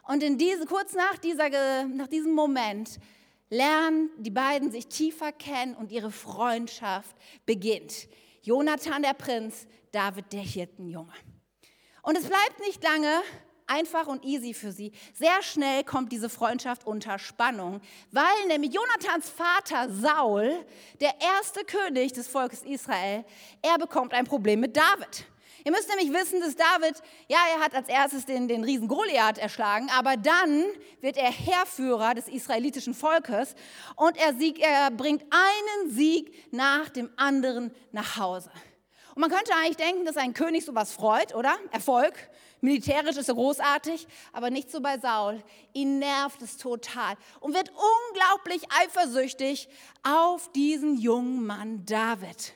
Und 0.07 0.23
in 0.23 0.39
diese, 0.39 0.67
kurz 0.67 0.95
nach, 0.95 1.19
dieser, 1.19 1.85
nach 1.87 2.09
diesem 2.09 2.33
Moment 2.33 2.99
lernen 3.49 4.11
die 4.19 4.31
beiden 4.31 4.71
sich 4.71 4.89
tiefer 4.89 5.33
kennen 5.33 5.75
und 5.75 5.93
ihre 5.93 6.11
Freundschaft 6.11 7.17
beginnt. 7.47 8.09
Jonathan 8.43 9.03
der 9.03 9.15
Prinz, 9.15 9.67
David 9.93 10.33
der 10.33 10.43
Hirtenjunge. 10.43 11.13
Und 12.03 12.19
es 12.19 12.27
bleibt 12.27 12.61
nicht 12.61 12.83
lange, 12.83 13.23
einfach 13.67 14.07
und 14.07 14.25
easy 14.25 14.55
für 14.55 14.73
sie. 14.73 14.93
Sehr 15.15 15.43
schnell 15.43 15.85
kommt 15.85 16.13
diese 16.13 16.29
Freundschaft 16.29 16.87
unter 16.87 17.19
Spannung, 17.19 17.81
weil 18.11 18.47
nämlich 18.49 18.73
Jonathans 18.73 19.31
Vater 19.31 19.89
Saul, 19.91 20.65
der 21.01 21.15
erste 21.21 21.65
König 21.65 22.13
des 22.13 22.29
Volkes 22.29 22.63
Israel, 22.63 23.25
er 23.63 23.79
bekommt 23.79 24.13
ein 24.13 24.27
Problem 24.27 24.61
mit 24.61 24.77
David. 24.77 25.27
Ihr 25.67 25.73
müsst 25.73 25.89
nämlich 25.89 26.13
wissen, 26.13 26.41
dass 26.43 26.57
David, 26.57 27.01
ja, 27.27 27.39
er 27.55 27.65
hat 27.65 27.75
als 27.75 27.89
erstes 27.89 28.27
den, 28.27 28.49
den 28.49 28.65
Riesen 28.65 28.87
Goliath 28.87 29.39
erschlagen, 29.39 29.89
aber 29.97 30.19
dann 30.19 30.65
wird 31.01 31.17
er 31.17 31.31
Heerführer 31.31 32.13
des 32.13 32.29
israelitischen 32.29 32.93
Volkes 32.93 33.55
und 33.97 34.19
er, 34.19 34.35
sieg, 34.35 34.61
er 34.61 34.91
bringt 34.91 35.25
einen 35.31 35.91
Sieg 35.91 36.53
nach 36.53 36.91
dem 36.91 37.11
anderen 37.17 37.75
nach 37.93 38.19
Hause. 38.19 38.51
Und 39.15 39.21
man 39.21 39.31
könnte 39.31 39.55
eigentlich 39.55 39.79
denken, 39.79 40.05
dass 40.05 40.19
ein 40.19 40.35
König 40.35 40.67
sowas 40.67 40.93
freut, 40.93 41.35
oder? 41.35 41.57
Erfolg. 41.71 42.15
Militärisch 42.65 43.19
ist 43.19 43.29
er 43.29 43.35
großartig, 43.35 44.07
aber 44.33 44.49
nicht 44.49 44.71
so 44.71 44.81
bei 44.81 44.99
Saul. 44.99 45.45
Ihn 45.75 45.99
nervt 45.99 46.41
es 46.41 46.57
total 46.57 47.15
und 47.41 47.53
wird 47.53 47.71
unglaublich 47.71 48.63
eifersüchtig 48.71 49.69
auf 50.03 50.51
diesen 50.53 50.97
jungen 50.97 51.45
Mann 51.45 51.85
David. 51.85 52.55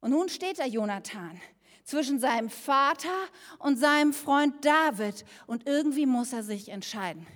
Und 0.00 0.12
nun 0.12 0.30
steht 0.30 0.58
da 0.58 0.64
Jonathan 0.64 1.38
zwischen 1.84 2.18
seinem 2.18 2.48
Vater 2.48 3.12
und 3.58 3.78
seinem 3.78 4.14
Freund 4.14 4.64
David 4.64 5.26
und 5.46 5.66
irgendwie 5.66 6.06
muss 6.06 6.32
er 6.32 6.42
sich 6.42 6.70
entscheiden. 6.70 7.26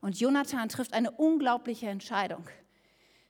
Und 0.00 0.18
Jonathan 0.18 0.70
trifft 0.70 0.94
eine 0.94 1.10
unglaubliche 1.10 1.88
Entscheidung 1.88 2.48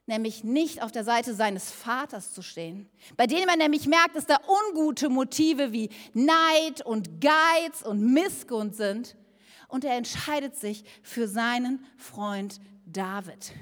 nämlich 0.07 0.45
nicht 0.45 0.83
auf 0.83 0.93
der 0.93 1.05
Seite 1.05 1.35
seines 1.35 1.71
Vaters 1.71 2.33
zu 2.33 2.43
stehen, 2.43 2.89
bei 3.17 3.27
dem 3.27 3.49
er 3.49 3.57
nämlich 3.57 3.87
merkt, 3.87 4.17
dass 4.17 4.27
da 4.27 4.39
ungute 4.69 5.09
Motive 5.09 5.73
wie 5.73 5.91
Neid 6.13 6.85
und 6.85 7.21
Geiz 7.21 7.83
und 7.83 8.13
Missgunst 8.13 8.77
sind. 8.77 9.17
Und 9.69 9.85
er 9.85 9.97
entscheidet 9.97 10.57
sich 10.57 10.85
für 11.03 11.27
seinen 11.27 11.85
Freund 11.97 12.61
David. 12.87 13.53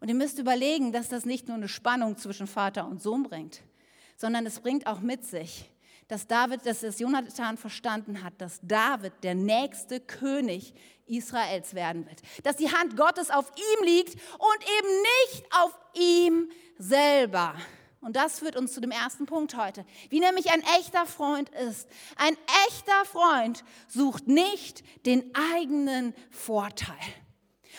Und 0.00 0.08
ihr 0.08 0.14
müsst 0.14 0.38
überlegen, 0.38 0.92
dass 0.92 1.08
das 1.08 1.24
nicht 1.24 1.48
nur 1.48 1.56
eine 1.56 1.68
Spannung 1.68 2.16
zwischen 2.16 2.46
Vater 2.46 2.86
und 2.86 3.02
Sohn 3.02 3.22
bringt, 3.22 3.62
sondern 4.16 4.46
es 4.46 4.60
bringt 4.60 4.86
auch 4.86 5.00
mit 5.00 5.24
sich, 5.24 5.70
dass 6.08 6.26
David, 6.26 6.64
dass 6.66 6.82
es 6.82 6.98
Jonathan 6.98 7.56
verstanden 7.56 8.22
hat, 8.22 8.34
dass 8.38 8.60
David 8.62 9.12
der 9.22 9.34
nächste 9.34 10.00
König 10.00 10.74
Israels 11.08 11.74
werden 11.74 12.06
wird. 12.06 12.20
Dass 12.44 12.56
die 12.56 12.70
Hand 12.70 12.96
Gottes 12.96 13.30
auf 13.30 13.50
ihm 13.56 13.84
liegt 13.84 14.14
und 14.14 14.64
eben 14.78 15.02
nicht 15.30 15.44
auf 15.52 15.78
ihm 15.94 16.50
selber. 16.78 17.54
Und 18.00 18.14
das 18.16 18.38
führt 18.38 18.56
uns 18.56 18.72
zu 18.72 18.80
dem 18.80 18.92
ersten 18.92 19.26
Punkt 19.26 19.56
heute. 19.56 19.84
Wie 20.08 20.20
nämlich 20.20 20.50
ein 20.50 20.62
echter 20.78 21.04
Freund 21.06 21.48
ist. 21.50 21.88
Ein 22.16 22.36
echter 22.68 23.04
Freund 23.04 23.64
sucht 23.88 24.28
nicht 24.28 24.84
den 25.04 25.32
eigenen 25.34 26.14
Vorteil. 26.30 26.96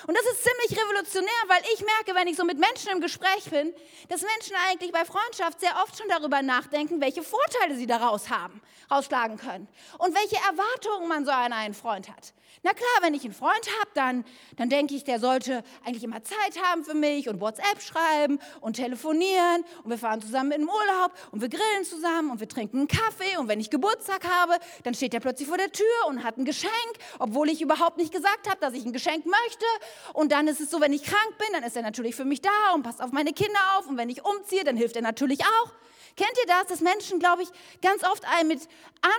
Und 0.08 0.18
das 0.18 0.25
ist 0.25 0.44
ziemlich 0.44 0.84
revolutionär, 0.84 1.44
weil 1.48 1.62
ich 1.74 1.79
merke, 1.82 2.15
wenn 2.20 2.27
ich 2.27 2.38
so 2.38 2.46
mit 2.46 2.58
Menschen 2.58 2.91
im 2.91 3.01
Gespräch 3.01 3.50
bin, 3.50 3.74
dass 4.08 4.22
Menschen 4.22 4.56
eigentlich 4.70 4.91
bei 4.91 5.06
Freundschaft 5.06 5.60
sehr 5.60 5.75
oft 5.84 5.98
schon 5.98 6.08
darüber 6.10 6.41
nachdenken, 6.41 7.01
welche 7.01 7.24
Vorteile 7.24 7.75
sie 7.75 7.88
daraus 7.88 8.29
haben, 8.29 8.62
rausschlagen 8.89 9.38
können 9.38 9.68
und 9.98 10.15
welche 10.15 10.38
Erwartungen 10.38 11.08
man 11.08 11.25
so 11.25 11.32
an 11.32 11.53
einen 11.53 11.74
Freund 11.74 12.10
hat. 12.10 12.34
Na 12.62 12.74
klar, 12.74 12.89
wenn 13.01 13.13
ich 13.13 13.24
einen 13.24 13.34
Freund 13.34 13.70
habe, 13.79 13.91
dann, 13.94 14.25
dann 14.58 14.70
denke 14.70 14.94
ich, 14.94 15.06
der 15.06 15.20
sollte 15.20 15.63
eigentlich 15.86 16.03
immer 16.03 16.22
Zeit 16.24 16.62
haben 16.62 16.84
für 16.84 16.94
mich 16.94 17.29
und 17.29 17.39
WhatsApp 17.39 17.82
schreiben 17.82 18.39
und 18.60 18.74
telefonieren 18.74 19.63
und 19.84 19.91
wir 19.91 19.98
fahren 19.98 20.22
zusammen 20.22 20.51
in 20.51 20.62
den 20.62 20.70
Urlaub 20.70 21.13
und 21.32 21.41
wir 21.41 21.48
grillen 21.48 21.86
zusammen 21.86 22.32
und 22.32 22.41
wir 22.41 22.50
trinken 22.50 22.79
einen 22.79 22.88
Kaffee 22.89 23.38
und 23.38 23.48
wenn 23.48 23.62
ich 23.62 23.70
Geburtstag 23.70 24.27
habe, 24.27 24.58
dann 24.84 24.94
steht 24.94 25.13
er 25.13 25.22
plötzlich 25.22 25.48
vor 25.48 25.58
der 25.58 25.72
Tür 25.72 25.86
und 26.08 26.24
hat 26.24 26.38
ein 26.38 26.44
Geschenk, 26.44 26.72
obwohl 27.20 27.50
ich 27.50 27.62
überhaupt 27.62 27.98
nicht 27.98 28.12
gesagt 28.12 28.50
habe, 28.50 28.60
dass 28.60 28.74
ich 28.74 28.86
ein 28.86 28.91
Geschenk 28.91 29.25
möchte. 29.25 29.65
Und 30.13 30.31
dann 30.31 30.48
ist 30.48 30.60
es 30.60 30.69
so, 30.69 30.79
wenn 30.81 30.93
ich 30.93 31.03
krank 31.03 31.38
bin, 31.38 31.48
dann 31.53 31.63
ist 31.63 31.75
er 31.75 31.81
natürlich 31.81 32.15
für 32.15 32.25
mich 32.25 32.41
da 32.41 32.74
und 32.74 32.84
passt 32.84 33.01
auf 33.01 33.12
meine 33.12 33.34
Kinder 33.34 33.60
auf 33.77 33.88
und 33.88 33.98
wenn 33.98 34.10
ich 34.10 34.24
umziehe, 34.25 34.63
dann 34.63 34.77
hilft 34.77 34.96
er 34.96 35.01
natürlich 35.01 35.41
auch. 35.41 35.72
Kennt 36.15 36.34
ihr 36.41 36.48
das, 36.48 36.67
dass 36.67 36.81
Menschen, 36.81 37.19
glaube 37.19 37.43
ich, 37.43 37.50
ganz 37.81 38.03
oft 38.03 38.25
einen 38.25 38.50
mit 38.50 38.62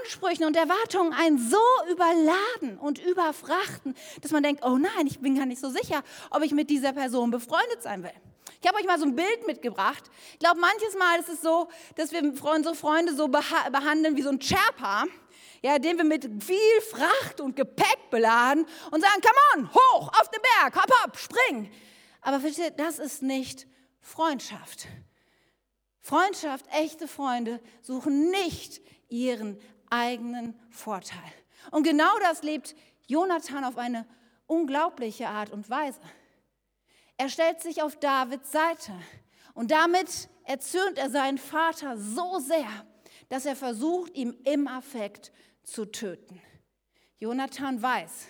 Ansprüchen 0.03 0.45
und 0.45 0.57
Erwartungen 0.57 1.15
einen 1.15 1.39
so 1.39 1.57
überladen 1.91 2.79
und 2.79 2.99
überfrachten, 2.99 3.95
dass 4.21 4.33
man 4.33 4.43
denkt, 4.43 4.63
oh 4.65 4.77
nein, 4.77 5.07
ich 5.07 5.21
bin 5.21 5.35
gar 5.37 5.47
nicht 5.47 5.61
so 5.61 5.71
sicher, 5.71 6.03
ob 6.31 6.43
ich 6.43 6.53
mit 6.53 6.69
dieser 6.69 6.93
Person 6.93 7.31
befreundet 7.31 7.83
sein 7.83 8.03
will. 8.03 8.13
Ich 8.61 8.69
habe 8.69 8.79
euch 8.79 8.87
mal 8.87 8.99
so 8.99 9.07
ein 9.07 9.17
Bild 9.17 9.47
mitgebracht. 9.47 10.11
Ich 10.35 10.41
glaube, 10.41 10.61
manches 10.61 10.95
Mal 10.99 11.19
ist 11.21 11.31
es 11.31 11.41
so, 11.41 11.69
dass 11.97 12.13
wir 12.13 12.23
unsere 12.23 12.75
Freunde 12.75 13.15
so 13.15 13.29
behandeln 13.29 14.17
wie 14.17 14.23
so 14.23 14.29
ein 14.29 14.41
Sherpa, 14.41 15.05
ja, 15.63 15.79
den 15.79 15.97
wir 15.99 16.05
mit 16.05 16.25
viel 16.43 16.81
Fracht 16.91 17.41
und 17.41 17.57
Gepäck 17.57 18.11
beladen 18.11 18.67
und 18.91 19.01
sagen, 19.01 19.21
come 19.21 19.67
on, 19.67 19.75
hoch, 19.75 20.09
auf 20.21 20.31
den 20.31 20.41
Berg, 20.59 20.77
hopp, 20.77 20.91
hopp, 21.03 21.17
spring. 21.17 21.71
Aber 22.23 22.41
versteht, 22.41 22.79
das 22.79 22.99
ist 22.99 23.23
nicht 23.23 23.67
Freundschaft. 24.01 24.87
Freundschaft, 26.01 26.67
echte 26.73 27.07
Freunde 27.07 27.61
suchen 27.83 28.31
nicht 28.31 28.81
ihren 29.09 29.59
eigenen 29.91 30.59
Vorteil. 30.71 31.19
Und 31.71 31.83
genau 31.83 32.19
das 32.21 32.43
lebt 32.43 32.75
Jonathan 33.07 33.65
auf 33.65 33.77
eine 33.77 34.07
unglaubliche 34.47 35.29
Art 35.29 35.51
und 35.51 35.69
Weise. 35.69 36.01
Er 37.17 37.29
stellt 37.29 37.61
sich 37.61 37.83
auf 37.83 37.97
Davids 37.97 38.51
Seite 38.51 38.93
Und 39.53 39.71
damit 39.71 40.29
erzürnt 40.45 40.97
er 40.97 41.11
seinen 41.11 41.39
Vater 41.39 41.99
so 41.99 42.39
sehr, 42.39 42.87
dass 43.29 43.45
er 43.47 43.57
versucht, 43.57 44.17
ihm 44.17 44.37
im 44.45 44.67
Affekt 44.67 45.33
zu 45.63 45.87
töten. 45.87 46.41
Jonathan 47.19 47.81
weiß, 47.83 48.27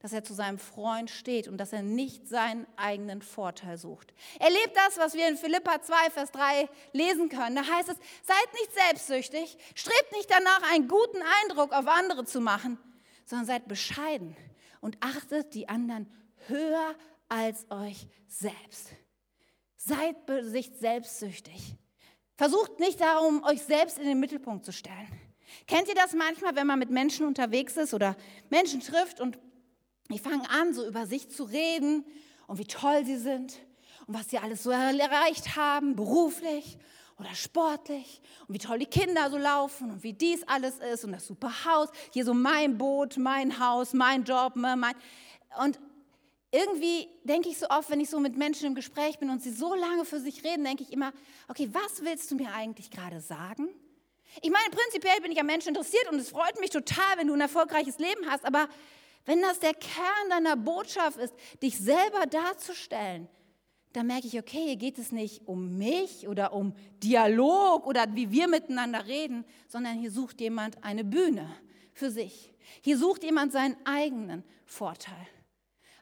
dass 0.00 0.12
er 0.12 0.22
zu 0.22 0.32
seinem 0.32 0.58
Freund 0.58 1.10
steht 1.10 1.48
und 1.48 1.58
dass 1.58 1.72
er 1.72 1.82
nicht 1.82 2.28
seinen 2.28 2.66
eigenen 2.76 3.20
Vorteil 3.20 3.78
sucht. 3.78 4.14
Er 4.38 4.50
lebt 4.50 4.76
das, 4.76 4.96
was 4.96 5.14
wir 5.14 5.26
in 5.26 5.36
Philippa 5.36 5.82
2, 5.82 6.10
Vers 6.10 6.30
3 6.30 6.68
lesen 6.92 7.28
können. 7.28 7.56
Da 7.56 7.66
heißt 7.66 7.88
es, 7.88 7.96
seid 8.22 8.54
nicht 8.54 8.72
selbstsüchtig, 8.72 9.58
strebt 9.74 10.12
nicht 10.12 10.30
danach, 10.30 10.72
einen 10.72 10.86
guten 10.86 11.20
Eindruck 11.42 11.72
auf 11.72 11.86
andere 11.88 12.24
zu 12.24 12.40
machen, 12.40 12.78
sondern 13.24 13.46
seid 13.46 13.66
bescheiden 13.66 14.36
und 14.80 14.96
achtet 15.00 15.54
die 15.54 15.68
anderen 15.68 16.08
höher 16.46 16.94
als 17.28 17.66
euch 17.70 18.06
selbst. 18.28 18.90
Seid 19.76 20.16
sich 20.42 20.70
selbstsüchtig. 20.78 21.74
Versucht 22.36 22.78
nicht 22.78 23.00
darum, 23.00 23.42
euch 23.42 23.62
selbst 23.62 23.98
in 23.98 24.04
den 24.04 24.20
Mittelpunkt 24.20 24.64
zu 24.64 24.72
stellen. 24.72 25.27
Kennt 25.66 25.88
ihr 25.88 25.94
das 25.94 26.14
manchmal, 26.14 26.56
wenn 26.56 26.66
man 26.66 26.78
mit 26.78 26.90
Menschen 26.90 27.26
unterwegs 27.26 27.76
ist 27.76 27.94
oder 27.94 28.16
Menschen 28.50 28.80
trifft 28.80 29.20
und 29.20 29.38
die 30.10 30.18
fangen 30.18 30.46
an, 30.46 30.72
so 30.72 30.86
über 30.86 31.06
sich 31.06 31.28
zu 31.28 31.44
reden 31.44 32.04
und 32.46 32.58
wie 32.58 32.66
toll 32.66 33.04
sie 33.04 33.18
sind 33.18 33.58
und 34.06 34.14
was 34.14 34.30
sie 34.30 34.38
alles 34.38 34.62
so 34.62 34.70
erreicht 34.70 35.56
haben, 35.56 35.96
beruflich 35.96 36.78
oder 37.18 37.34
sportlich 37.34 38.22
und 38.46 38.54
wie 38.54 38.58
toll 38.58 38.78
die 38.78 38.86
Kinder 38.86 39.30
so 39.30 39.36
laufen 39.36 39.90
und 39.90 40.02
wie 40.02 40.12
dies 40.12 40.42
alles 40.46 40.78
ist 40.78 41.04
und 41.04 41.12
das 41.12 41.26
super 41.26 41.64
Haus, 41.64 41.88
hier 42.12 42.24
so 42.24 42.32
mein 42.32 42.78
Boot, 42.78 43.16
mein 43.16 43.58
Haus, 43.58 43.92
mein 43.92 44.24
Job, 44.24 44.56
ne, 44.56 44.76
mein 44.76 44.94
und 45.62 45.78
irgendwie 46.50 47.08
denke 47.24 47.50
ich 47.50 47.58
so 47.58 47.68
oft, 47.68 47.90
wenn 47.90 48.00
ich 48.00 48.08
so 48.08 48.20
mit 48.20 48.36
Menschen 48.36 48.66
im 48.68 48.74
Gespräch 48.74 49.18
bin 49.18 49.28
und 49.28 49.42
sie 49.42 49.50
so 49.50 49.74
lange 49.74 50.04
für 50.04 50.18
sich 50.18 50.44
reden, 50.44 50.64
denke 50.64 50.82
ich 50.82 50.92
immer, 50.92 51.12
okay, 51.48 51.68
was 51.72 52.02
willst 52.02 52.30
du 52.30 52.36
mir 52.36 52.52
eigentlich 52.52 52.90
gerade 52.90 53.20
sagen? 53.20 53.68
Ich 54.42 54.50
meine, 54.50 54.70
prinzipiell 54.70 55.20
bin 55.20 55.32
ich 55.32 55.40
am 55.40 55.46
Menschen 55.46 55.68
interessiert 55.68 56.10
und 56.10 56.18
es 56.18 56.30
freut 56.30 56.60
mich 56.60 56.70
total, 56.70 57.16
wenn 57.16 57.26
du 57.26 57.34
ein 57.34 57.40
erfolgreiches 57.40 57.98
Leben 57.98 58.28
hast, 58.28 58.44
aber 58.44 58.68
wenn 59.24 59.42
das 59.42 59.58
der 59.60 59.74
Kern 59.74 60.30
deiner 60.30 60.56
Botschaft 60.56 61.18
ist, 61.18 61.34
dich 61.62 61.76
selber 61.78 62.26
darzustellen, 62.26 63.28
dann 63.92 64.06
merke 64.06 64.26
ich, 64.26 64.38
okay, 64.38 64.64
hier 64.64 64.76
geht 64.76 64.98
es 64.98 65.12
nicht 65.12 65.46
um 65.46 65.76
mich 65.78 66.28
oder 66.28 66.52
um 66.52 66.74
Dialog 67.02 67.86
oder 67.86 68.06
wie 68.14 68.30
wir 68.30 68.48
miteinander 68.48 69.06
reden, 69.06 69.44
sondern 69.66 69.98
hier 69.98 70.10
sucht 70.10 70.40
jemand 70.40 70.82
eine 70.84 71.04
Bühne 71.04 71.50
für 71.92 72.10
sich. 72.10 72.54
Hier 72.82 72.98
sucht 72.98 73.24
jemand 73.24 73.52
seinen 73.52 73.76
eigenen 73.84 74.44
Vorteil. 74.66 75.26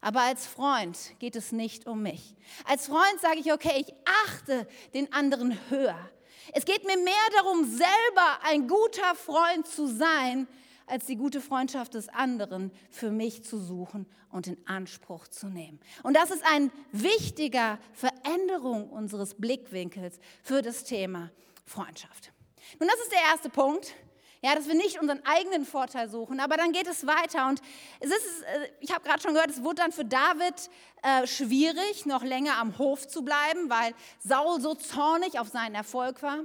Aber 0.01 0.21
als 0.21 0.47
Freund 0.47 0.99
geht 1.19 1.37
es 1.37 1.53
nicht 1.53 1.87
um 1.87 2.03
mich. 2.03 2.37
Als 2.65 2.87
Freund 2.87 3.21
sage 3.21 3.39
ich, 3.39 3.53
okay, 3.53 3.81
ich 3.81 3.95
achte 4.27 4.69
den 4.95 5.13
anderen 5.13 5.59
höher. 5.71 6.11
Es 6.53 6.65
geht 6.65 6.85
mir 6.85 6.97
mehr 6.97 7.15
darum, 7.37 7.65
selber 7.65 8.39
ein 8.43 8.69
guter 8.69 9.15
Freund 9.15 9.67
zu 9.67 9.87
sein, 9.87 10.47
als 10.87 11.07
die 11.07 11.17
gute 11.17 11.41
Freundschaft 11.41 11.95
des 11.95 12.09
anderen 12.09 12.71
für 12.91 13.11
mich 13.11 13.45
zu 13.45 13.59
suchen 13.59 14.07
und 14.31 14.47
in 14.47 14.57
Anspruch 14.67 15.29
zu 15.29 15.49
nehmen. 15.49 15.81
Und 16.03 16.15
das 16.15 16.31
ist 16.31 16.45
eine 16.45 16.71
wichtige 16.93 17.79
Veränderung 17.93 18.91
unseres 18.91 19.35
Blickwinkels 19.35 20.19
für 20.43 20.63
das 20.63 20.85
Thema 20.85 21.31
Freundschaft. 21.65 22.33
Nun, 22.79 22.89
das 22.89 23.01
ist 23.01 23.13
der 23.13 23.21
erste 23.33 23.49
Punkt. 23.49 23.95
Ja, 24.43 24.55
dass 24.55 24.69
wir 24.69 24.75
nicht 24.75 25.01
unseren 25.01 25.25
eigenen 25.25 25.65
Vorteil 25.65 26.09
suchen, 26.09 26.41
aber 26.41 26.57
dann 26.57 26.73
geht 26.73 26.87
es 26.87 27.07
weiter. 27.07 27.49
Und 27.49 27.61
es 28.01 28.11
ist, 28.11 28.43
äh, 28.43 28.69
ich 28.81 28.93
habe 28.93 29.03
gerade 29.05 29.21
schon 29.21 29.35
gehört, 29.35 29.51
es 29.51 29.63
wurde 29.63 29.77
dann 29.77 29.93
für 29.93 30.05
David 30.05 30.55
äh, 31.03 31.27
schwierig, 31.27 32.07
noch 32.07 32.23
länger 32.23 32.59
am 32.59 32.79
Hof 32.79 33.09
zu 33.09 33.23
bleiben, 33.23 33.71
weil 33.71 33.95
Saul 34.21 34.61
so 34.61 34.75
zornig 34.75 35.39
auf 35.39 35.49
seinen 35.49 35.75
Erfolg 35.75 36.23
war. 36.23 36.41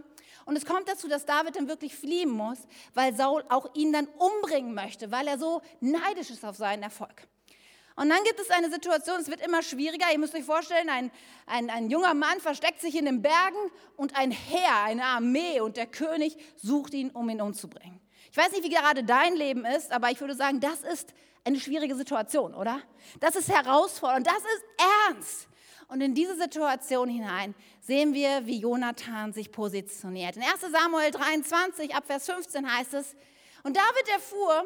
Und 0.46 0.56
es 0.56 0.66
kommt 0.66 0.88
dazu, 0.88 1.08
dass 1.08 1.26
David 1.26 1.56
dann 1.56 1.68
wirklich 1.68 1.96
fliehen 1.96 2.30
muss, 2.30 2.58
weil 2.94 3.16
Saul 3.16 3.44
auch 3.50 3.74
ihn 3.76 3.94
dann 3.94 4.08
umbringen 4.18 4.74
möchte, 4.74 5.12
weil 5.12 5.28
er 5.28 5.38
so 5.38 5.62
neidisch 5.80 6.30
ist 6.30 6.44
auf 6.44 6.56
seinen 6.56 6.84
Erfolg. 6.84 7.28
Und 7.96 8.10
dann 8.10 8.24
gibt 8.24 8.40
es 8.40 8.50
eine 8.50 8.70
Situation, 8.70 9.20
es 9.20 9.28
wird 9.28 9.42
immer 9.42 9.62
schwieriger. 9.62 10.06
Ihr 10.12 10.20
müsst 10.20 10.34
euch 10.34 10.46
vorstellen, 10.46 10.90
ein, 10.90 11.12
ein, 11.46 11.70
ein 11.70 11.90
junger 11.90 12.14
Mann 12.14 12.40
versteckt 12.40 12.82
sich 12.82 12.96
in 12.96 13.06
den 13.06 13.22
Bergen 13.22 13.72
und 13.98 14.16
ein 14.16 14.32
Heer, 14.32 14.84
eine 14.86 15.04
Armee 15.04 15.60
und 15.60 15.78
der 15.78 15.88
König 15.88 16.38
sucht 16.56 16.94
ihn, 16.94 17.10
um 17.10 17.30
ihn 17.30 17.42
umzubringen. 17.42 18.00
Ich 18.32 18.38
weiß 18.38 18.52
nicht, 18.54 18.64
wie 18.64 18.70
gerade 18.70 19.04
dein 19.04 19.36
Leben 19.36 19.66
ist, 19.66 19.92
aber 19.92 20.10
ich 20.10 20.22
würde 20.22 20.36
sagen, 20.36 20.62
das 20.62 20.82
ist 20.82 21.14
eine 21.44 21.60
schwierige 21.60 21.96
Situation, 21.96 22.54
oder? 22.54 22.82
Das 23.20 23.36
ist 23.36 23.50
herausfordernd, 23.50 24.26
das 24.26 24.38
ist 24.38 24.64
ernst. 25.10 25.48
Und 25.88 26.00
in 26.00 26.16
diese 26.16 26.38
Situation 26.38 27.10
hinein 27.10 27.54
sehen 27.82 28.14
wir, 28.14 28.46
wie 28.46 28.60
Jonathan 28.60 29.34
sich 29.34 29.52
positioniert. 29.52 30.38
In 30.38 30.44
1 30.44 30.62
Samuel 30.72 31.12
23, 31.12 31.94
ab 31.94 32.06
Vers 32.08 32.28
15 32.28 32.74
heißt 32.74 32.94
es, 32.94 33.16
und 33.64 33.76
David 33.76 34.08
erfuhr, 34.14 34.66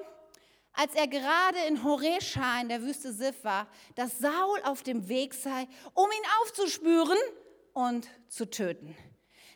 als 0.75 0.93
er 0.95 1.07
gerade 1.07 1.57
in 1.67 1.83
Horesha 1.83 2.61
in 2.61 2.69
der 2.69 2.81
Wüste 2.81 3.13
Sif 3.13 3.43
war, 3.43 3.67
dass 3.95 4.19
Saul 4.19 4.61
auf 4.63 4.83
dem 4.83 5.07
Weg 5.07 5.33
sei, 5.33 5.67
um 5.93 6.09
ihn 6.09 6.29
aufzuspüren 6.41 7.17
und 7.73 8.07
zu 8.27 8.49
töten. 8.49 8.95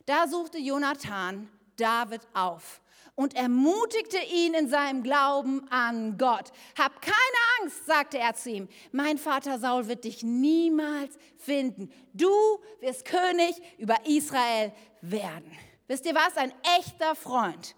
Da 0.05 0.27
suchte 0.27 0.57
Jonathan 0.57 1.49
David 1.75 2.21
auf 2.33 2.81
und 3.15 3.35
ermutigte 3.35 4.17
ihn 4.33 4.53
in 4.53 4.69
seinem 4.69 5.03
Glauben 5.03 5.67
an 5.69 6.17
Gott. 6.17 6.51
Hab 6.77 7.01
keine 7.01 7.15
Angst, 7.61 7.85
sagte 7.85 8.17
er 8.17 8.33
zu 8.33 8.49
ihm. 8.49 8.69
Mein 8.91 9.17
Vater 9.17 9.59
Saul 9.59 9.87
wird 9.87 10.05
dich 10.05 10.23
niemals 10.23 11.17
finden. 11.37 11.91
Du 12.13 12.31
wirst 12.79 13.05
König 13.05 13.55
über 13.77 13.97
Israel 14.05 14.71
werden. 15.01 15.51
Wisst 15.87 16.05
ihr 16.05 16.15
was? 16.15 16.37
Ein 16.37 16.53
echter 16.77 17.13
Freund 17.13 17.75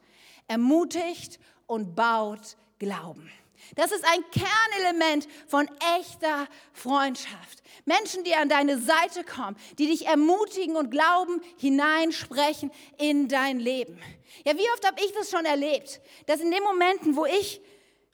ermutigt 0.47 1.39
und 1.65 1.95
baut 1.95 2.57
Glauben. 2.81 3.31
Das 3.75 3.91
ist 3.91 4.03
ein 4.03 4.23
Kernelement 4.31 5.27
von 5.47 5.69
echter 5.99 6.47
Freundschaft. 6.73 7.61
Menschen, 7.85 8.23
die 8.23 8.33
an 8.33 8.49
deine 8.49 8.79
Seite 8.79 9.23
kommen, 9.23 9.55
die 9.77 9.85
dich 9.85 10.07
ermutigen 10.07 10.75
und 10.75 10.89
Glauben 10.89 11.43
hineinsprechen 11.59 12.71
in 12.97 13.27
dein 13.27 13.59
Leben. 13.59 14.01
Ja, 14.45 14.57
wie 14.57 14.67
oft 14.73 14.83
habe 14.83 14.99
ich 14.99 15.11
das 15.13 15.29
schon 15.29 15.45
erlebt, 15.45 16.01
dass 16.25 16.39
in 16.39 16.49
den 16.49 16.63
Momenten, 16.63 17.15
wo 17.15 17.27
ich, 17.27 17.61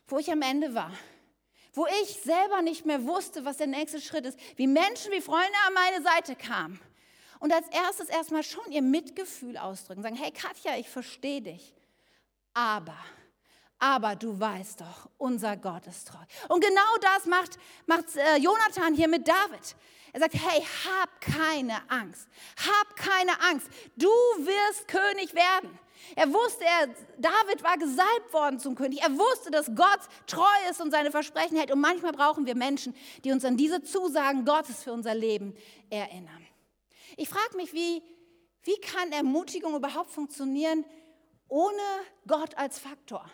wo 0.08 0.20
ich 0.20 0.30
am 0.30 0.42
Ende 0.42 0.76
war, 0.76 0.92
wo 1.72 1.88
ich 2.04 2.20
selber 2.26 2.62
nicht 2.62 2.86
mehr 2.86 3.06
wusste, 3.06 3.46
was 3.46 3.56
der 3.56 3.68
nächste 3.68 4.02
Schritt 4.02 4.26
ist, 4.26 4.38
wie 4.58 4.68
Menschen, 4.68 5.14
wie 5.14 5.22
Freunde 5.22 5.58
an 5.66 5.74
meine 5.74 6.04
Seite 6.04 6.36
kamen 6.36 6.78
und 7.40 7.54
als 7.54 7.70
erstes 7.70 8.10
erstmal 8.10 8.44
schon 8.44 8.70
ihr 8.70 8.82
Mitgefühl 8.82 9.56
ausdrücken, 9.58 10.02
sagen, 10.02 10.18
hey 10.18 10.32
Katja, 10.32 10.76
ich 10.78 10.90
verstehe 10.90 11.42
dich, 11.42 11.74
aber 12.54 12.98
aber 13.80 14.16
du 14.16 14.40
weißt 14.40 14.82
doch, 14.82 15.10
unser 15.18 15.56
Gott 15.58 15.86
ist 15.88 16.08
treu. 16.08 16.24
Und 16.50 16.64
genau 16.64 16.98
das 17.02 17.26
macht, 17.26 17.58
macht 17.86 18.16
äh, 18.16 18.38
Jonathan 18.38 18.94
hier 18.94 19.08
mit 19.08 19.28
David. 19.28 19.76
Er 20.14 20.22
sagt, 20.22 20.34
hey, 20.34 20.66
hab 20.86 21.22
keine 21.22 21.78
Angst, 21.90 22.28
hab 22.66 22.96
keine 22.96 23.40
Angst, 23.42 23.68
du 23.96 24.08
wirst 24.08 24.88
König 24.88 25.36
werden. 25.36 25.78
Er 26.16 26.32
wusste, 26.32 26.64
er, 26.64 26.88
David 27.18 27.64
war 27.64 27.78
gesalbt 27.78 28.32
worden 28.32 28.60
zum 28.60 28.76
König. 28.76 29.02
Er 29.02 29.12
wusste, 29.12 29.52
dass 29.52 29.68
Gott 29.76 30.00
treu 30.26 30.46
ist 30.70 30.80
und 30.80 30.92
seine 30.92 31.12
Versprechen 31.12 31.58
hält. 31.58 31.72
Und 31.72 31.82
manchmal 31.82 32.14
brauchen 32.14 32.46
wir 32.46 32.56
Menschen, 32.56 32.96
die 33.24 33.32
uns 33.32 33.44
an 33.44 33.58
diese 33.58 33.84
Zusagen 33.84 34.46
Gottes 34.46 34.84
für 34.84 34.94
unser 34.94 35.14
Leben 35.14 35.56
erinnern. 35.90 36.48
Ich 37.18 37.30
frage 37.30 37.58
mich, 37.58 37.74
wie, 37.74 38.02
wie 38.64 38.80
kann 38.80 39.12
Ermutigung 39.12 39.76
überhaupt 39.76 40.12
funktionieren 40.12 40.86
ohne 41.48 41.82
Gott 42.26 42.58
als 42.58 42.80
Faktor? 42.80 43.30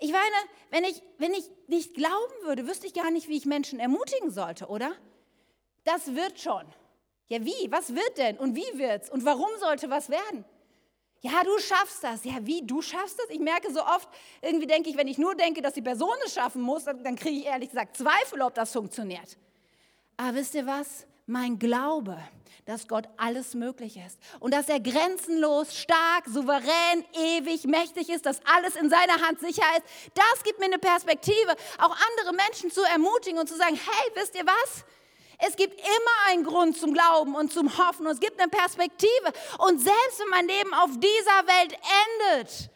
Ich 0.00 0.12
meine, 0.12 0.34
wenn 0.70 0.84
ich, 0.84 1.02
wenn 1.18 1.32
ich 1.32 1.50
nicht 1.68 1.94
glauben 1.94 2.34
würde, 2.42 2.66
wüsste 2.66 2.86
ich 2.86 2.94
gar 2.94 3.10
nicht, 3.10 3.28
wie 3.28 3.36
ich 3.36 3.44
Menschen 3.44 3.78
ermutigen 3.78 4.30
sollte, 4.30 4.66
oder? 4.66 4.92
Das 5.84 6.14
wird 6.14 6.40
schon. 6.40 6.64
Ja, 7.28 7.44
wie? 7.44 7.70
Was 7.70 7.94
wird 7.94 8.18
denn? 8.18 8.38
Und 8.38 8.56
wie 8.56 8.78
wird's? 8.78 9.10
Und 9.10 9.24
warum 9.24 9.50
sollte 9.58 9.90
was 9.90 10.08
werden? 10.08 10.44
Ja, 11.20 11.44
du 11.44 11.58
schaffst 11.58 12.02
das. 12.02 12.24
Ja, 12.24 12.38
wie? 12.40 12.66
Du 12.66 12.80
schaffst 12.80 13.18
das? 13.18 13.28
Ich 13.28 13.40
merke 13.40 13.70
so 13.72 13.84
oft, 13.84 14.08
irgendwie 14.40 14.66
denke 14.66 14.88
ich, 14.88 14.96
wenn 14.96 15.06
ich 15.06 15.18
nur 15.18 15.34
denke, 15.34 15.60
dass 15.60 15.74
die 15.74 15.82
Person 15.82 16.16
es 16.24 16.32
schaffen 16.32 16.62
muss, 16.62 16.84
dann, 16.84 17.04
dann 17.04 17.14
kriege 17.14 17.40
ich 17.40 17.44
ehrlich 17.44 17.68
gesagt 17.68 17.96
Zweifel, 17.96 18.40
ob 18.40 18.54
das 18.54 18.72
funktioniert. 18.72 19.36
Aber 20.16 20.34
wisst 20.34 20.54
ihr 20.54 20.66
was? 20.66 21.06
Mein 21.30 21.60
Glaube, 21.60 22.18
dass 22.66 22.88
Gott 22.88 23.08
alles 23.16 23.54
möglich 23.54 23.96
ist 24.04 24.18
und 24.40 24.52
dass 24.52 24.68
er 24.68 24.80
grenzenlos, 24.80 25.76
stark, 25.76 26.26
souverän, 26.26 27.04
ewig, 27.14 27.66
mächtig 27.66 28.08
ist, 28.08 28.26
dass 28.26 28.40
alles 28.44 28.74
in 28.74 28.90
seiner 28.90 29.14
Hand 29.24 29.38
sicher 29.38 29.62
ist, 29.76 29.84
das 30.14 30.42
gibt 30.42 30.58
mir 30.58 30.64
eine 30.64 30.80
Perspektive, 30.80 31.54
auch 31.78 31.96
andere 32.10 32.34
Menschen 32.34 32.72
zu 32.72 32.82
ermutigen 32.82 33.38
und 33.38 33.48
zu 33.48 33.56
sagen, 33.56 33.76
hey, 33.76 34.10
wisst 34.14 34.34
ihr 34.34 34.44
was? 34.44 34.84
Es 35.38 35.54
gibt 35.54 35.78
immer 35.78 36.30
einen 36.30 36.42
Grund 36.42 36.76
zum 36.76 36.92
Glauben 36.92 37.36
und 37.36 37.52
zum 37.52 37.78
Hoffen 37.78 38.08
und 38.08 38.12
es 38.14 38.20
gibt 38.20 38.40
eine 38.40 38.50
Perspektive. 38.50 39.32
Und 39.58 39.80
selbst 39.80 40.18
wenn 40.18 40.30
mein 40.30 40.48
Leben 40.48 40.74
auf 40.74 40.90
dieser 40.98 41.46
Welt 41.46 41.78
endet, 42.32 42.70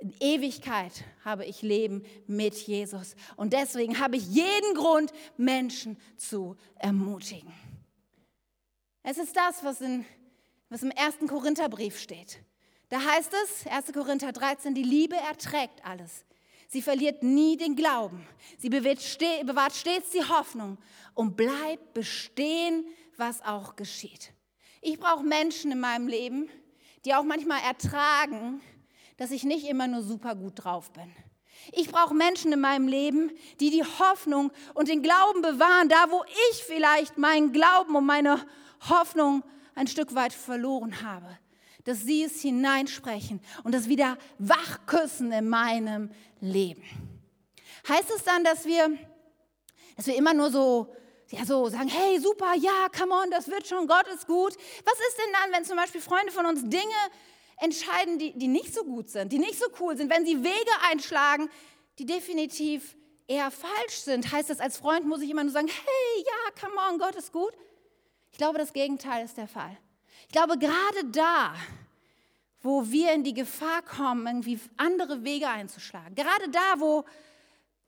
in 0.00 0.14
Ewigkeit 0.20 1.04
habe 1.24 1.44
ich 1.44 1.62
Leben 1.62 2.04
mit 2.26 2.54
Jesus. 2.54 3.16
Und 3.36 3.52
deswegen 3.52 3.98
habe 3.98 4.16
ich 4.16 4.26
jeden 4.28 4.74
Grund, 4.74 5.12
Menschen 5.36 5.96
zu 6.16 6.56
ermutigen. 6.76 7.52
Es 9.02 9.18
ist 9.18 9.36
das, 9.36 9.64
was, 9.64 9.80
in, 9.80 10.04
was 10.68 10.82
im 10.82 10.90
ersten 10.90 11.26
Korintherbrief 11.26 11.98
steht. 11.98 12.40
Da 12.88 13.02
heißt 13.02 13.32
es, 13.44 13.66
1. 13.66 13.92
Korinther 13.92 14.32
13, 14.32 14.74
die 14.74 14.82
Liebe 14.82 15.16
erträgt 15.16 15.84
alles. 15.84 16.24
Sie 16.68 16.82
verliert 16.82 17.22
nie 17.22 17.56
den 17.56 17.76
Glauben. 17.76 18.26
Sie 18.58 18.68
bewahrt 18.68 19.74
stets 19.74 20.10
die 20.10 20.24
Hoffnung 20.24 20.78
und 21.14 21.36
bleibt 21.36 21.94
bestehen, 21.94 22.84
was 23.16 23.42
auch 23.42 23.74
geschieht. 23.76 24.32
Ich 24.80 24.98
brauche 24.98 25.24
Menschen 25.24 25.72
in 25.72 25.80
meinem 25.80 26.08
Leben, 26.08 26.48
die 27.04 27.14
auch 27.14 27.24
manchmal 27.24 27.60
ertragen, 27.62 28.60
dass 29.18 29.30
ich 29.32 29.44
nicht 29.44 29.66
immer 29.68 29.86
nur 29.86 30.02
super 30.02 30.34
gut 30.34 30.64
drauf 30.64 30.90
bin. 30.92 31.12
Ich 31.72 31.90
brauche 31.90 32.14
Menschen 32.14 32.52
in 32.52 32.60
meinem 32.60 32.88
Leben, 32.88 33.30
die 33.60 33.70
die 33.70 33.84
Hoffnung 33.84 34.50
und 34.74 34.88
den 34.88 35.02
Glauben 35.02 35.42
bewahren, 35.42 35.88
da 35.88 36.10
wo 36.10 36.24
ich 36.50 36.64
vielleicht 36.64 37.18
meinen 37.18 37.52
Glauben 37.52 37.94
und 37.94 38.06
meine 38.06 38.40
Hoffnung 38.88 39.42
ein 39.74 39.88
Stück 39.88 40.14
weit 40.14 40.32
verloren 40.32 41.02
habe. 41.02 41.38
Dass 41.84 42.02
sie 42.02 42.22
es 42.22 42.40
hineinsprechen 42.40 43.40
und 43.64 43.74
das 43.74 43.88
wieder 43.88 44.18
wachküssen 44.38 45.32
in 45.32 45.48
meinem 45.48 46.10
Leben. 46.40 46.84
Heißt 47.88 48.10
es 48.14 48.24
dann, 48.24 48.44
dass 48.44 48.66
wir, 48.66 48.96
dass 49.96 50.06
wir 50.06 50.16
immer 50.16 50.34
nur 50.34 50.50
so 50.50 50.94
ja, 51.30 51.44
so 51.44 51.68
sagen, 51.68 51.88
hey, 51.88 52.18
super, 52.18 52.54
ja, 52.54 52.88
come 52.96 53.12
on, 53.12 53.30
das 53.30 53.48
wird 53.48 53.66
schon, 53.66 53.86
Gott 53.86 54.06
ist 54.08 54.26
gut. 54.26 54.54
Was 54.84 54.98
ist 55.08 55.18
denn 55.18 55.32
dann, 55.32 55.52
wenn 55.52 55.64
zum 55.64 55.76
Beispiel 55.76 56.00
Freunde 56.00 56.32
von 56.32 56.46
uns 56.46 56.62
Dinge 56.62 56.94
entscheiden, 57.60 58.18
die, 58.18 58.36
die 58.38 58.48
nicht 58.48 58.74
so 58.74 58.84
gut 58.84 59.10
sind, 59.10 59.32
die 59.32 59.38
nicht 59.38 59.58
so 59.58 59.66
cool 59.80 59.96
sind, 59.96 60.10
wenn 60.10 60.24
sie 60.24 60.42
Wege 60.42 60.70
einschlagen, 60.90 61.48
die 61.98 62.06
definitiv 62.06 62.96
eher 63.26 63.50
falsch 63.50 63.98
sind? 63.98 64.30
Heißt 64.32 64.50
das, 64.50 64.60
als 64.60 64.78
Freund 64.78 65.06
muss 65.06 65.20
ich 65.20 65.30
immer 65.30 65.44
nur 65.44 65.52
sagen, 65.52 65.68
hey, 65.68 66.24
ja, 66.24 66.60
come 66.60 66.80
on, 66.88 66.98
Gott 66.98 67.16
ist 67.16 67.32
gut? 67.32 67.52
Ich 68.30 68.38
glaube, 68.38 68.58
das 68.58 68.72
Gegenteil 68.72 69.24
ist 69.24 69.36
der 69.36 69.48
Fall. 69.48 69.76
Ich 70.26 70.32
glaube, 70.32 70.58
gerade 70.58 71.04
da, 71.10 71.54
wo 72.60 72.90
wir 72.90 73.12
in 73.12 73.24
die 73.24 73.34
Gefahr 73.34 73.82
kommen, 73.82 74.26
irgendwie 74.26 74.60
andere 74.76 75.24
Wege 75.24 75.48
einzuschlagen, 75.48 76.14
gerade 76.14 76.48
da, 76.50 76.80
wo 76.80 77.04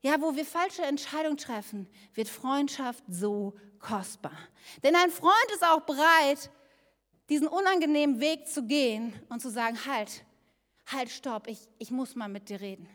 ja, 0.03 0.21
wo 0.21 0.35
wir 0.35 0.47
falsche 0.47 0.83
Entscheidungen 0.83 1.37
treffen, 1.37 1.87
wird 2.15 2.29
Freundschaft 2.29 3.05
so 3.09 3.55
kostbar. 3.79 4.37
Denn 4.83 4.97
ein 4.97 5.11
Freund 5.11 5.35
ist 5.55 5.65
auch 5.65 5.83
bereit, 5.83 6.51
diesen 7.31 7.49
unangenehmen 7.49 8.21
Weg 8.21 8.49
zu 8.49 8.65
gehen 8.65 9.15
und 9.29 9.41
zu 9.41 9.51
sagen, 9.51 9.79
halt, 9.87 10.25
halt, 10.87 11.11
stopp, 11.11 11.47
ich, 11.47 11.61
ich 11.79 11.91
muss 11.91 12.17
mal 12.17 12.29
mit 12.29 12.49
dir 12.49 12.61
reden. 12.61 12.89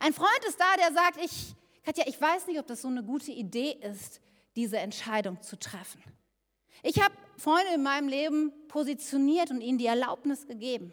Ein 0.00 0.12
Freund 0.12 0.40
ist 0.48 0.58
da, 0.58 0.76
der 0.76 0.92
sagt, 0.92 1.18
ich, 1.22 1.54
Katja, 1.84 2.04
ich 2.06 2.20
weiß 2.20 2.46
nicht, 2.46 2.58
ob 2.58 2.66
das 2.66 2.82
so 2.82 2.88
eine 2.88 3.04
gute 3.04 3.30
Idee 3.30 3.78
ist, 3.82 4.20
diese 4.56 4.78
Entscheidung 4.78 5.40
zu 5.42 5.58
treffen. 5.58 6.02
Ich 6.82 7.00
habe 7.02 7.14
Freunde 7.36 7.74
in 7.74 7.82
meinem 7.82 8.08
Leben 8.08 8.52
positioniert 8.68 9.50
und 9.50 9.60
ihnen 9.60 9.78
die 9.78 9.86
Erlaubnis 9.86 10.46
gegeben. 10.46 10.92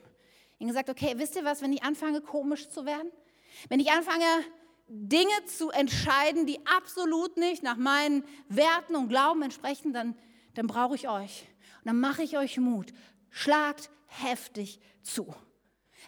Ihnen 0.60 0.67
gesagt, 0.67 0.89
okay, 0.89 1.13
wisst 1.17 1.36
ihr 1.36 1.46
was, 1.46 1.62
wenn 1.62 1.74
ich 1.74 1.84
anfange 1.84 2.22
komisch 2.22 2.69
zu 2.69 2.86
werden? 2.86 3.12
Wenn 3.69 3.80
ich 3.80 3.91
anfange 3.91 4.26
Dinge 4.88 5.46
zu 5.46 5.72
entscheiden, 5.72 6.46
die 6.46 6.60
absolut 6.65 7.38
nicht 7.38 7.63
nach 7.63 7.78
meinen 7.78 8.24
Werten 8.50 8.96
und 8.96 9.08
Glauben 9.08 9.41
entsprechen, 9.41 9.93
dann, 9.93 10.15
dann 10.56 10.67
brauche 10.67 10.96
ich 10.96 11.08
euch. 11.08 11.46
Und 11.84 11.88
dann 11.88 12.00
mache 12.00 12.24
ich 12.24 12.38
euch 12.38 12.58
Mut. 12.58 12.93
Schlagt 13.30 13.89
heftig 14.08 14.80
zu. 15.02 15.36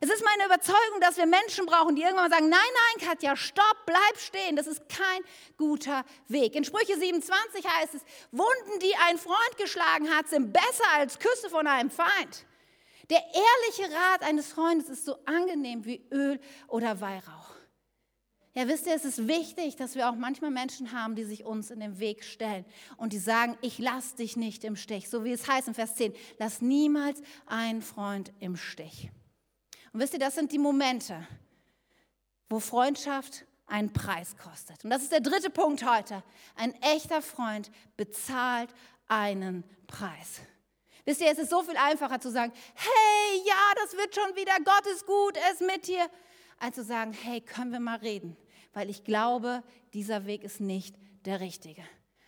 Es 0.01 0.09
ist 0.09 0.23
meine 0.23 0.45
Überzeugung, 0.45 0.99
dass 1.01 1.17
wir 1.17 1.25
Menschen 1.25 1.65
brauchen, 1.65 1.95
die 1.95 2.01
irgendwann 2.01 2.29
mal 2.29 2.37
sagen, 2.37 2.49
nein, 2.49 2.59
nein, 2.59 3.07
Katja, 3.07 3.35
stopp, 3.35 3.77
bleib 3.85 4.17
stehen, 4.17 4.55
das 4.55 4.67
ist 4.67 4.89
kein 4.89 5.21
guter 5.57 6.03
Weg. 6.27 6.55
In 6.55 6.65
Sprüche 6.65 6.97
27 6.97 7.65
heißt 7.65 7.95
es, 7.95 8.01
Wunden, 8.31 8.79
die 8.81 8.93
ein 9.07 9.17
Freund 9.17 9.57
geschlagen 9.57 10.09
hat, 10.13 10.27
sind 10.27 10.51
besser 10.51 10.89
als 10.95 11.17
Küsse 11.19 11.49
von 11.49 11.65
einem 11.65 11.89
Feind. 11.89 12.45
Der 13.09 13.19
ehrliche 13.19 13.95
Rat 13.95 14.23
eines 14.23 14.51
Freundes 14.51 14.89
ist 14.89 15.05
so 15.05 15.17
angenehm 15.25 15.85
wie 15.85 16.05
Öl 16.11 16.39
oder 16.67 16.99
Weihrauch. 16.99 17.44
Ja, 18.57 18.69
wisst 18.69 18.87
ihr, 18.87 18.95
es 18.95 19.03
ist 19.03 19.27
wichtig, 19.27 19.75
dass 19.75 19.95
wir 19.95 20.09
auch 20.09 20.15
manchmal 20.15 20.49
Menschen 20.49 20.93
haben, 20.93 21.15
die 21.15 21.25
sich 21.25 21.43
uns 21.43 21.71
in 21.71 21.81
den 21.81 21.99
Weg 21.99 22.23
stellen 22.23 22.63
und 22.95 23.11
die 23.11 23.19
sagen, 23.19 23.57
ich 23.59 23.79
lass 23.79 24.15
dich 24.15 24.37
nicht 24.37 24.63
im 24.63 24.77
Stich. 24.77 25.09
So 25.09 25.25
wie 25.25 25.33
es 25.33 25.45
heißt 25.45 25.67
in 25.67 25.73
Vers 25.73 25.95
10, 25.95 26.13
lass 26.39 26.61
niemals 26.61 27.21
einen 27.47 27.81
Freund 27.81 28.31
im 28.39 28.55
Stich. 28.55 29.11
Und 29.91 29.99
wisst 29.99 30.13
ihr, 30.13 30.19
das 30.19 30.35
sind 30.35 30.53
die 30.53 30.57
Momente, 30.57 31.27
wo 32.49 32.61
Freundschaft 32.61 33.45
einen 33.67 33.91
Preis 33.91 34.37
kostet. 34.37 34.85
Und 34.85 34.89
das 34.89 35.03
ist 35.03 35.11
der 35.11 35.19
dritte 35.19 35.49
Punkt 35.49 35.85
heute. 35.85 36.23
Ein 36.55 36.73
echter 36.81 37.21
Freund 37.21 37.69
bezahlt 37.97 38.69
einen 39.09 39.65
Preis. 39.85 40.39
Wisst 41.03 41.19
ihr, 41.19 41.29
es 41.29 41.39
ist 41.39 41.49
so 41.49 41.61
viel 41.61 41.75
einfacher 41.75 42.21
zu 42.21 42.31
sagen, 42.31 42.53
hey, 42.73 43.41
ja, 43.45 43.83
das 43.83 43.97
wird 43.97 44.15
schon 44.15 44.33
wieder, 44.37 44.53
Gott 44.63 44.87
ist 44.87 45.05
gut, 45.05 45.35
er 45.35 45.51
ist 45.51 45.61
mit 45.61 45.87
dir, 45.87 46.09
als 46.57 46.75
zu 46.75 46.85
sagen, 46.85 47.11
hey, 47.11 47.41
können 47.41 47.73
wir 47.73 47.81
mal 47.81 47.97
reden? 47.97 48.37
Weil 48.75 48.89
ich 48.89 49.03
glaube, 49.05 49.63
dieser 49.93 50.27
Weg 50.27 50.43
ist 50.43 50.59
nicht 50.59 50.95
der 51.25 51.39
richtige. 51.39 51.81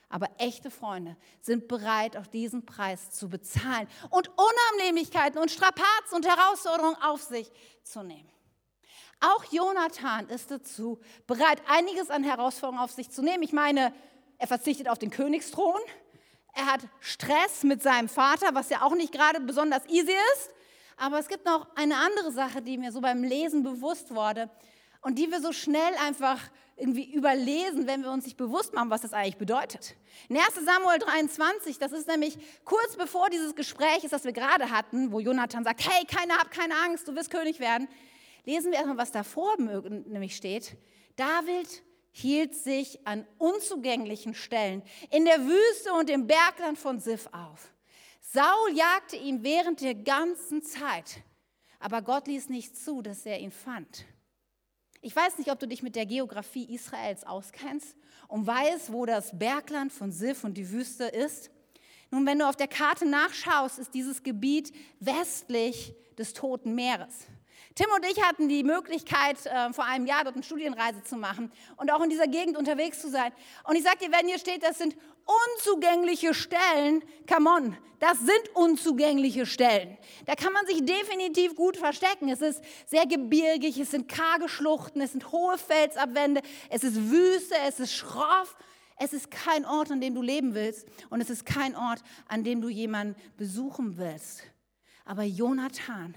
Aber 0.10 0.30
echte 0.38 0.72
Freunde 0.72 1.18
sind 1.42 1.68
bereit, 1.68 2.16
auch 2.16 2.26
diesen 2.26 2.66
Preis 2.66 3.12
zu 3.12 3.28
bezahlen 3.30 3.88
und 4.10 4.30
Unannehmlichkeiten 4.30 5.40
und 5.40 5.52
Strapazen 5.52 6.16
und 6.16 6.26
Herausforderungen 6.26 6.96
auf 7.04 7.22
sich 7.22 7.52
zu 7.84 8.02
nehmen. 8.02 8.30
Auch 9.20 9.44
Jonathan 9.52 10.30
ist 10.30 10.50
dazu 10.50 11.02
bereit, 11.28 11.62
einiges 11.68 12.10
an 12.10 12.24
Herausforderungen 12.24 12.82
auf 12.82 12.92
sich 12.92 13.10
zu 13.12 13.22
nehmen. 13.22 13.44
Ich 13.44 13.52
meine, 13.52 13.94
er 14.38 14.48
verzichtet 14.48 14.88
auf 14.88 15.00
den 15.00 15.10
Königsthron. 15.10 15.82
Er 16.54 16.68
hat 16.68 16.82
Stress 17.02 17.64
mit 17.64 17.84
seinem 17.84 18.08
Vater, 18.08 18.52
was 18.54 18.70
ja 18.70 18.84
auch 18.84 18.96
nicht 18.96 19.12
gerade 19.12 19.42
besonders 19.42 19.86
easy 19.88 20.14
ist. 20.34 20.52
Aber 20.96 21.20
es 21.20 21.28
gibt 21.28 21.46
noch 21.46 21.68
eine 21.76 21.98
andere 21.98 22.32
Sache, 22.32 22.62
die 22.62 22.78
mir 22.78 22.94
so 22.94 23.02
beim 23.02 23.22
Lesen 23.24 23.64
bewusst 23.64 24.16
wurde 24.16 24.50
und 25.02 25.18
die 25.18 25.32
wir 25.32 25.42
so 25.42 25.52
schnell 25.52 25.94
einfach 26.06 26.40
irgendwie 26.78 27.12
überlesen, 27.12 27.88
wenn 27.88 28.04
wir 28.04 28.12
uns 28.12 28.26
nicht 28.26 28.38
bewusst 28.38 28.74
machen, 28.74 28.90
was 28.90 29.02
das 29.02 29.14
eigentlich 29.14 29.38
bedeutet. 29.38 29.96
In 30.30 30.38
1 30.38 30.48
Samuel 30.64 31.00
23, 31.00 31.80
das 31.80 31.92
ist 31.92 32.08
nämlich 32.08 32.38
kurz 32.64 32.96
bevor 32.96 33.30
dieses 33.30 33.56
Gespräch 33.56 34.04
ist, 34.04 34.14
das 34.14 34.26
wir 34.26 34.32
gerade 34.32 34.70
hatten, 34.70 35.12
wo 35.12 35.20
Jonathan 35.20 35.64
sagt, 35.64 35.88
hey, 35.88 36.06
keine, 36.06 36.34
hab 36.38 36.52
keine 36.52 36.76
Angst, 36.86 37.08
du 37.08 37.16
wirst 37.16 37.32
König 37.32 37.60
werden, 37.60 37.88
lesen 38.46 38.72
wir 38.72 38.78
erstmal, 38.78 38.98
was 38.98 39.12
davor 39.12 39.56
nämlich 39.58 40.36
steht. 40.36 40.78
David 41.16 41.84
hielt 42.12 42.56
sich 42.56 43.06
an 43.08 43.28
unzugänglichen 43.38 44.36
Stellen 44.36 44.84
in 45.12 45.26
der 45.26 45.46
Wüste 45.46 45.94
und 45.94 46.10
im 46.10 46.28
Bergland 46.28 46.78
von 46.78 47.00
Sif 47.00 47.28
auf. 47.32 47.72
Saul 48.22 48.76
jagte 48.76 49.16
ihn 49.16 49.44
während 49.44 49.82
der 49.82 49.96
ganzen 49.96 50.62
Zeit, 50.62 51.22
aber 51.80 52.02
Gott 52.02 52.28
ließ 52.28 52.50
nicht 52.50 52.78
zu, 52.78 53.02
dass 53.02 53.26
er 53.26 53.40
ihn 53.40 53.52
fand. 53.52 54.06
Ich 55.08 55.16
weiß 55.16 55.38
nicht, 55.38 55.50
ob 55.50 55.58
du 55.58 55.70
dich 55.70 55.84
mit 55.84 55.96
der 55.96 56.06
Geografie 56.06 56.66
Israels 56.76 57.24
auskennst 57.24 57.96
und 58.28 58.46
weißt, 58.46 58.92
wo 58.92 59.06
das 59.06 59.40
Bergland 59.40 59.94
von 59.94 60.12
Sif 60.12 60.44
und 60.44 60.56
die 60.56 60.70
Wüste 60.70 61.06
ist. 61.06 61.50
Nun, 62.12 62.26
wenn 62.26 62.40
du 62.40 62.46
auf 62.46 62.58
der 62.58 62.68
Karte 62.68 63.06
nachschaust, 63.06 63.80
ist 63.80 63.94
dieses 63.94 64.22
Gebiet 64.22 64.74
westlich 65.00 65.96
des 66.18 66.34
Toten 66.34 66.76
Meeres. 66.76 67.26
Tim 67.74 67.86
und 67.96 68.06
ich 68.06 68.22
hatten 68.22 68.50
die 68.50 68.66
Möglichkeit, 68.66 69.38
äh, 69.46 69.72
vor 69.72 69.86
einem 69.86 70.08
Jahr 70.08 70.26
dort 70.26 70.36
eine 70.36 70.44
Studienreise 70.44 71.02
zu 71.04 71.16
machen 71.16 71.54
und 71.78 71.90
auch 71.90 72.04
in 72.04 72.10
dieser 72.10 72.28
Gegend 72.28 72.58
unterwegs 72.58 73.00
zu 73.00 73.10
sein. 73.10 73.32
Und 73.64 73.78
ich 73.78 73.84
sage 73.84 74.00
dir, 74.00 74.12
wenn 74.12 74.28
hier 74.28 74.40
steht, 74.40 74.62
das 74.62 74.78
sind 74.78 74.98
unzugängliche 75.28 76.34
Stellen, 76.34 77.04
come 77.28 77.50
on, 77.50 77.78
das 78.00 78.20
sind 78.20 78.56
unzugängliche 78.56 79.46
Stellen. 79.46 79.98
Da 80.26 80.36
kann 80.36 80.54
man 80.54 80.66
sich 80.68 80.86
definitiv 80.86 81.56
gut 81.56 81.78
verstecken. 81.78 82.30
Es 82.30 82.42
ist 82.42 82.62
sehr 82.86 83.06
gebirgig, 83.06 83.78
es 83.80 83.92
sind 83.92 84.08
karge 84.08 84.48
Schluchten, 84.48 85.02
es 85.02 85.12
sind 85.12 85.32
hohe 85.32 85.58
Felsabwände, 85.58 86.42
es 86.70 86.84
ist 86.84 86.96
Wüste, 87.10 87.56
es 87.68 87.80
ist 87.80 87.94
schroff. 87.94 88.56
Es 89.00 89.14
ist 89.14 89.30
kein 89.30 89.64
Ort, 89.64 89.92
an 89.92 90.02
dem 90.02 90.16
du 90.16 90.24
leben 90.24 90.56
willst 90.56 90.88
und 91.12 91.22
es 91.22 91.30
ist 91.30 91.46
kein 91.46 91.76
Ort, 91.76 92.02
an 92.28 92.44
dem 92.44 92.62
du 92.62 92.70
jemanden 92.70 93.16
besuchen 93.38 93.96
willst. 93.98 94.42
Aber 95.06 95.22
Jonathan, 95.22 96.16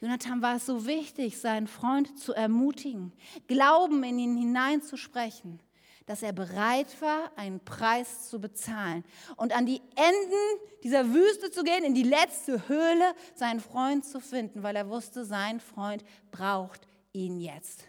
Jonathan 0.00 0.40
war 0.40 0.56
es 0.56 0.66
so 0.66 0.86
wichtig, 0.86 1.40
seinen 1.40 1.66
Freund 1.66 2.16
zu 2.18 2.32
ermutigen, 2.32 3.12
Glauben 3.48 4.04
in 4.04 4.20
ihn 4.20 4.36
hineinzusprechen, 4.36 5.60
dass 6.06 6.22
er 6.22 6.32
bereit 6.32 7.00
war, 7.00 7.30
einen 7.36 7.64
Preis 7.64 8.28
zu 8.28 8.40
bezahlen 8.40 9.04
und 9.36 9.54
an 9.54 9.66
die 9.66 9.80
Enden 9.96 10.60
dieser 10.82 11.12
Wüste 11.12 11.50
zu 11.50 11.62
gehen, 11.62 11.84
in 11.84 11.94
die 11.94 12.02
letzte 12.02 12.68
Höhle, 12.68 13.14
seinen 13.34 13.60
Freund 13.60 14.04
zu 14.04 14.20
finden, 14.20 14.62
weil 14.62 14.76
er 14.76 14.88
wusste, 14.88 15.24
sein 15.24 15.60
Freund 15.60 16.04
braucht 16.30 16.86
ihn 17.12 17.40
jetzt. 17.40 17.84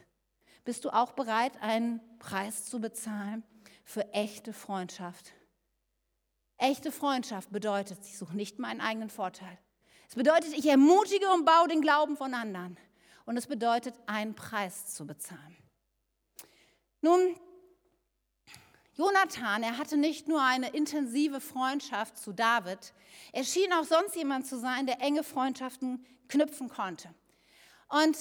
Bist 0.63 0.86
du 0.86 0.89
auch 0.89 1.12
bereit, 1.12 1.62
einen 1.62 1.99
Preis 2.19 2.65
zu 2.65 2.80
bezahlen 2.80 3.43
für 3.84 4.13
echte 4.13 4.54
Freundschaft? 4.54 5.34
Echte 6.58 6.91
Freundschaft 6.91 7.51
bedeutet, 7.51 7.99
ich 8.06 8.17
suche 8.17 8.36
nicht 8.36 8.60
meinen 8.60 8.80
eigenen 8.80 9.10
Vorteil. 9.10 9.60
Es 10.08 10.15
bedeutet, 10.15 10.54
ich 10.54 10.67
ermutige 10.67 11.30
und 11.34 11.45
baue 11.45 11.67
den 11.67 11.82
Glauben 11.82 12.15
von 12.15 12.34
anderen. 12.34 12.78
Und 13.25 13.38
es 13.38 13.47
bedeutet, 13.47 13.95
einen 14.06 14.36
Preis 14.36 14.93
zu 14.93 15.06
bezahlen. 15.06 15.58
Nun, 17.01 17.36
Jonathan, 18.97 19.62
er 19.63 19.77
hatte 19.77 19.97
nicht 19.97 20.27
nur 20.27 20.41
eine 20.41 20.69
intensive 20.69 21.41
Freundschaft 21.41 22.17
zu 22.17 22.31
David, 22.31 22.93
er 23.34 23.43
schien 23.43 23.73
auch 23.73 23.84
sonst 23.84 24.15
jemand 24.15 24.47
zu 24.47 24.58
sein, 24.58 24.86
der 24.86 25.01
enge 25.01 25.23
Freundschaften 25.23 26.05
knüpfen 26.29 26.69
konnte. 26.69 27.13
Und 27.89 28.17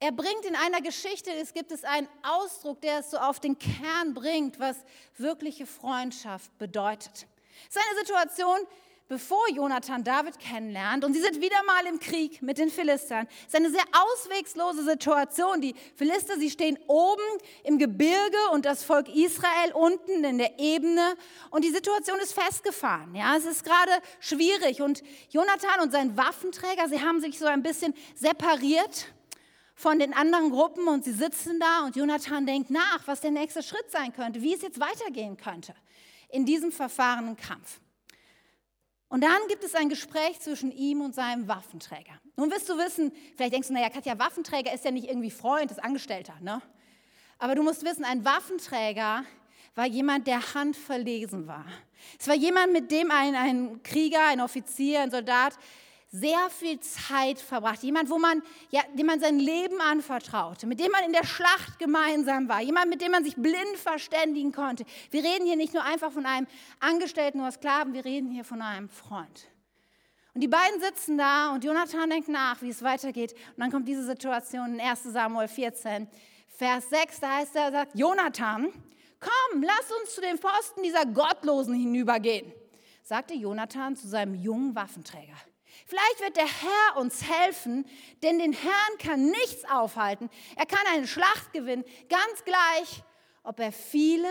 er 0.00 0.12
bringt 0.12 0.44
in 0.46 0.56
einer 0.56 0.80
Geschichte, 0.80 1.30
es 1.32 1.52
gibt 1.52 1.70
es 1.70 1.84
einen 1.84 2.08
Ausdruck, 2.22 2.80
der 2.80 3.00
es 3.00 3.10
so 3.10 3.18
auf 3.18 3.40
den 3.40 3.58
Kern 3.58 4.14
bringt, 4.14 4.58
was 4.58 4.76
wirkliche 5.16 5.66
Freundschaft 5.66 6.56
bedeutet. 6.58 7.26
Es 7.68 7.76
ist 7.76 7.82
eine 7.88 7.98
Situation, 8.00 8.58
bevor 9.08 9.48
Jonathan 9.50 10.02
David 10.02 10.38
kennenlernt 10.38 11.04
und 11.04 11.12
sie 11.12 11.20
sind 11.20 11.40
wieder 11.40 11.62
mal 11.64 11.86
im 11.86 11.98
Krieg 11.98 12.40
mit 12.40 12.56
den 12.56 12.70
Philistern. 12.70 13.26
Es 13.42 13.48
ist 13.48 13.56
eine 13.56 13.70
sehr 13.70 13.84
auswegslose 13.92 14.82
Situation. 14.82 15.60
Die 15.60 15.74
Philister, 15.94 16.38
sie 16.38 16.50
stehen 16.50 16.78
oben 16.86 17.22
im 17.64 17.78
Gebirge 17.78 18.38
und 18.52 18.64
das 18.64 18.82
Volk 18.82 19.08
Israel 19.14 19.72
unten 19.74 20.24
in 20.24 20.38
der 20.38 20.58
Ebene 20.58 21.16
und 21.50 21.64
die 21.64 21.70
Situation 21.70 22.18
ist 22.18 22.32
festgefahren. 22.32 23.14
Ja, 23.14 23.36
es 23.36 23.44
ist 23.44 23.62
gerade 23.62 23.92
schwierig 24.20 24.80
und 24.80 25.02
Jonathan 25.28 25.80
und 25.82 25.92
sein 25.92 26.16
Waffenträger, 26.16 26.88
sie 26.88 27.00
haben 27.00 27.20
sich 27.20 27.38
so 27.38 27.46
ein 27.46 27.62
bisschen 27.62 27.94
separiert 28.14 29.08
von 29.74 29.98
den 29.98 30.14
anderen 30.14 30.50
Gruppen 30.50 30.88
und 30.88 31.04
sie 31.04 31.12
sitzen 31.12 31.60
da 31.60 31.84
und 31.84 31.96
Jonathan 31.96 32.46
denkt 32.46 32.70
nach, 32.70 33.00
was 33.06 33.20
der 33.20 33.32
nächste 33.32 33.62
Schritt 33.62 33.90
sein 33.90 34.14
könnte, 34.14 34.40
wie 34.40 34.54
es 34.54 34.62
jetzt 34.62 34.80
weitergehen 34.80 35.36
könnte 35.36 35.74
in 36.30 36.46
diesem 36.46 36.72
verfahrenen 36.72 37.36
Kampf. 37.36 37.80
Und 39.14 39.20
dann 39.20 39.46
gibt 39.48 39.62
es 39.62 39.76
ein 39.76 39.88
Gespräch 39.88 40.40
zwischen 40.40 40.72
ihm 40.72 41.00
und 41.00 41.14
seinem 41.14 41.46
Waffenträger. 41.46 42.14
Nun 42.34 42.50
wirst 42.50 42.68
du 42.68 42.76
wissen, 42.76 43.12
vielleicht 43.36 43.52
denkst 43.52 43.68
du, 43.68 43.74
naja, 43.74 43.88
Katja, 43.88 44.18
Waffenträger 44.18 44.74
ist 44.74 44.84
ja 44.84 44.90
nicht 44.90 45.06
irgendwie 45.06 45.30
Freund, 45.30 45.70
ist 45.70 45.78
Angestellter, 45.78 46.34
ne? 46.40 46.60
Aber 47.38 47.54
du 47.54 47.62
musst 47.62 47.84
wissen, 47.84 48.04
ein 48.04 48.24
Waffenträger 48.24 49.22
war 49.76 49.86
jemand, 49.86 50.26
der 50.26 50.54
handverlesen 50.54 51.46
war. 51.46 51.64
Es 52.18 52.26
war 52.26 52.34
jemand, 52.34 52.72
mit 52.72 52.90
dem 52.90 53.12
ein, 53.12 53.36
ein 53.36 53.82
Krieger, 53.84 54.26
ein 54.26 54.40
Offizier, 54.40 55.02
ein 55.02 55.12
Soldat 55.12 55.56
sehr 56.14 56.48
viel 56.48 56.78
Zeit 56.78 57.40
verbracht. 57.40 57.82
Jemand, 57.82 58.08
wo 58.08 58.20
man, 58.20 58.40
ja, 58.70 58.82
dem 58.94 59.06
man 59.06 59.18
sein 59.18 59.40
Leben 59.40 59.80
anvertraute, 59.80 60.64
mit 60.64 60.78
dem 60.78 60.92
man 60.92 61.02
in 61.02 61.12
der 61.12 61.24
Schlacht 61.24 61.80
gemeinsam 61.80 62.48
war. 62.48 62.60
Jemand, 62.60 62.88
mit 62.88 63.00
dem 63.00 63.10
man 63.10 63.24
sich 63.24 63.34
blind 63.34 63.76
verständigen 63.76 64.52
konnte. 64.52 64.84
Wir 65.10 65.24
reden 65.24 65.44
hier 65.44 65.56
nicht 65.56 65.74
nur 65.74 65.82
einfach 65.82 66.12
von 66.12 66.24
einem 66.24 66.46
Angestellten 66.78 67.40
oder 67.40 67.50
Sklaven, 67.50 67.94
wir 67.94 68.04
reden 68.04 68.30
hier 68.30 68.44
von 68.44 68.62
einem 68.62 68.88
Freund. 68.88 69.48
Und 70.34 70.40
die 70.40 70.48
beiden 70.48 70.80
sitzen 70.80 71.18
da 71.18 71.52
und 71.52 71.64
Jonathan 71.64 72.08
denkt 72.08 72.28
nach, 72.28 72.62
wie 72.62 72.70
es 72.70 72.84
weitergeht. 72.84 73.32
Und 73.32 73.58
dann 73.58 73.72
kommt 73.72 73.88
diese 73.88 74.04
Situation 74.04 74.74
in 74.74 74.80
1 74.80 75.02
Samuel 75.02 75.48
14, 75.48 76.06
Vers 76.46 76.90
6, 76.90 77.20
da 77.20 77.36
heißt 77.38 77.56
er, 77.56 77.72
sagt, 77.72 77.98
Jonathan, 77.98 78.72
komm, 79.18 79.62
lass 79.62 79.90
uns 80.00 80.14
zu 80.14 80.20
den 80.20 80.38
Pfosten 80.38 80.84
dieser 80.84 81.06
Gottlosen 81.06 81.74
hinübergehen, 81.74 82.52
sagte 83.02 83.34
Jonathan 83.34 83.96
zu 83.96 84.06
seinem 84.06 84.36
jungen 84.36 84.76
Waffenträger. 84.76 85.34
Vielleicht 85.86 86.20
wird 86.20 86.36
der 86.36 86.46
Herr 86.46 86.96
uns 86.96 87.22
helfen, 87.22 87.86
denn 88.22 88.38
den 88.38 88.52
Herrn 88.52 88.98
kann 88.98 89.26
nichts 89.26 89.64
aufhalten. 89.68 90.30
Er 90.56 90.66
kann 90.66 90.86
eine 90.88 91.06
Schlacht 91.06 91.52
gewinnen, 91.52 91.84
ganz 92.08 92.44
gleich, 92.44 93.02
ob 93.42 93.60
er 93.60 93.72
viele 93.72 94.28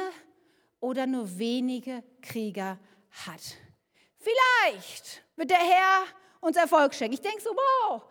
oder 0.80 1.06
nur 1.06 1.38
wenige 1.38 2.04
Krieger 2.22 2.80
hat. 3.26 3.42
Vielleicht 4.18 5.24
wird 5.36 5.52
der 5.52 5.58
Herr 5.58 6.06
uns 6.42 6.58
Erfolg 6.58 6.96
schenken. 6.96 7.14
Ich 7.14 7.22
denke 7.22 7.42
so, 7.42 7.52
wow, 7.52 8.02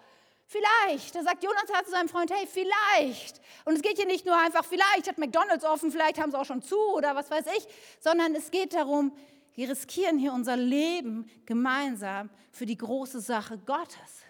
vielleicht. 0.46 1.14
Da 1.14 1.22
sagt 1.22 1.42
Jonathan 1.42 1.84
zu 1.84 1.90
seinem 1.90 2.08
Freund, 2.08 2.30
hey, 2.30 2.46
vielleicht. 2.46 3.40
Und 3.64 3.74
es 3.74 3.82
geht 3.82 3.96
hier 3.96 4.06
nicht 4.06 4.24
nur 4.24 4.36
einfach, 4.36 4.64
vielleicht 4.64 5.08
hat 5.08 5.18
McDonald's 5.18 5.64
offen, 5.64 5.90
vielleicht 5.90 6.20
haben 6.20 6.30
sie 6.30 6.38
auch 6.38 6.44
schon 6.44 6.62
zu 6.62 6.78
oder 6.94 7.16
was 7.16 7.30
weiß 7.30 7.46
ich, 7.56 7.66
sondern 8.00 8.34
es 8.34 8.50
geht 8.50 8.74
darum, 8.74 9.16
wir 9.54 9.68
riskieren 9.68 10.18
hier 10.18 10.32
unser 10.32 10.56
Leben 10.56 11.28
gemeinsam 11.46 12.30
für 12.50 12.66
die 12.66 12.76
große 12.76 13.20
Sache 13.20 13.58
Gottes. 13.58 14.22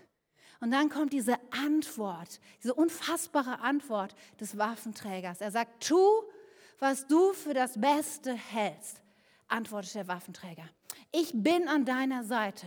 Und 0.61 0.71
dann 0.71 0.89
kommt 0.89 1.13
diese 1.13 1.37
Antwort, 1.51 2.41
diese 2.63 2.75
unfassbare 2.75 3.61
Antwort 3.61 4.15
des 4.41 4.57
Waffenträgers. 4.57 5.41
Er 5.41 5.51
sagt, 5.51 5.89
tu, 5.89 6.23
was 6.79 7.07
du 7.07 7.33
für 7.33 7.55
das 7.55 7.81
Beste 7.81 8.35
hältst, 8.35 9.01
antwortet 9.49 9.95
der 9.95 10.09
Waffenträger. 10.09 10.69
Ich 11.11 11.33
bin 11.35 11.69
an 11.69 11.85
deiner 11.85 12.25
Seite, 12.25 12.67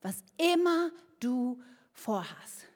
was 0.00 0.24
immer 0.36 0.90
du 1.20 1.62
vorhast. 1.92 2.66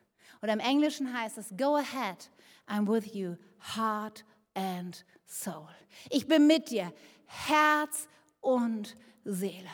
Oder 0.43 0.53
im 0.53 0.61
Englischen 0.61 1.13
heißt 1.13 1.39
es, 1.39 1.53
go 1.57 1.77
ahead, 1.77 2.31
I'm 2.69 2.87
with 2.87 3.15
you, 3.15 3.37
heart 3.77 4.25
and 4.55 5.05
soul. 5.25 5.69
Ich 6.11 6.27
bin 6.27 6.47
mit 6.47 6.71
dir, 6.71 6.93
Herz 7.27 8.09
und 8.47 8.97
Seele. 9.25 9.69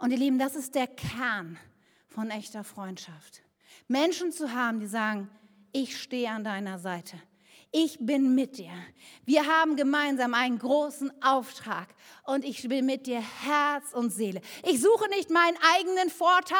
Und 0.00 0.10
ihr 0.10 0.18
Lieben, 0.18 0.38
das 0.38 0.56
ist 0.56 0.74
der 0.74 0.88
Kern 0.88 1.56
von 2.08 2.30
echter 2.30 2.64
Freundschaft. 2.64 3.42
Menschen 3.86 4.32
zu 4.32 4.52
haben, 4.52 4.80
die 4.80 4.88
sagen, 4.88 5.30
ich 5.70 6.00
stehe 6.00 6.28
an 6.28 6.42
deiner 6.42 6.80
Seite. 6.80 7.16
Ich 7.70 7.98
bin 8.00 8.34
mit 8.34 8.58
dir. 8.58 8.72
Wir 9.24 9.46
haben 9.46 9.76
gemeinsam 9.76 10.34
einen 10.34 10.58
großen 10.58 11.10
Auftrag 11.22 11.88
und 12.24 12.44
ich 12.44 12.68
bin 12.68 12.84
mit 12.84 13.06
dir 13.06 13.20
Herz 13.20 13.92
und 13.94 14.10
Seele. 14.10 14.42
Ich 14.68 14.82
suche 14.82 15.08
nicht 15.10 15.30
meinen 15.30 15.56
eigenen 15.76 16.10
Vorteil, 16.10 16.58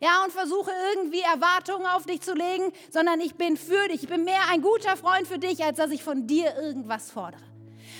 ja, 0.00 0.22
und 0.22 0.32
versuche 0.32 0.70
irgendwie 0.94 1.20
Erwartungen 1.20 1.86
auf 1.86 2.06
dich 2.06 2.20
zu 2.20 2.32
legen, 2.32 2.72
sondern 2.90 3.20
ich 3.20 3.34
bin 3.34 3.56
für 3.56 3.88
dich. 3.88 4.04
Ich 4.04 4.08
bin 4.08 4.22
mehr 4.22 4.42
ein 4.48 4.62
guter 4.62 4.96
Freund 4.96 5.26
für 5.26 5.40
dich, 5.40 5.64
als 5.64 5.78
dass 5.78 5.90
ich 5.90 6.04
von 6.04 6.28
dir 6.28 6.54
irgendwas 6.56 7.10
fordere. 7.10 7.42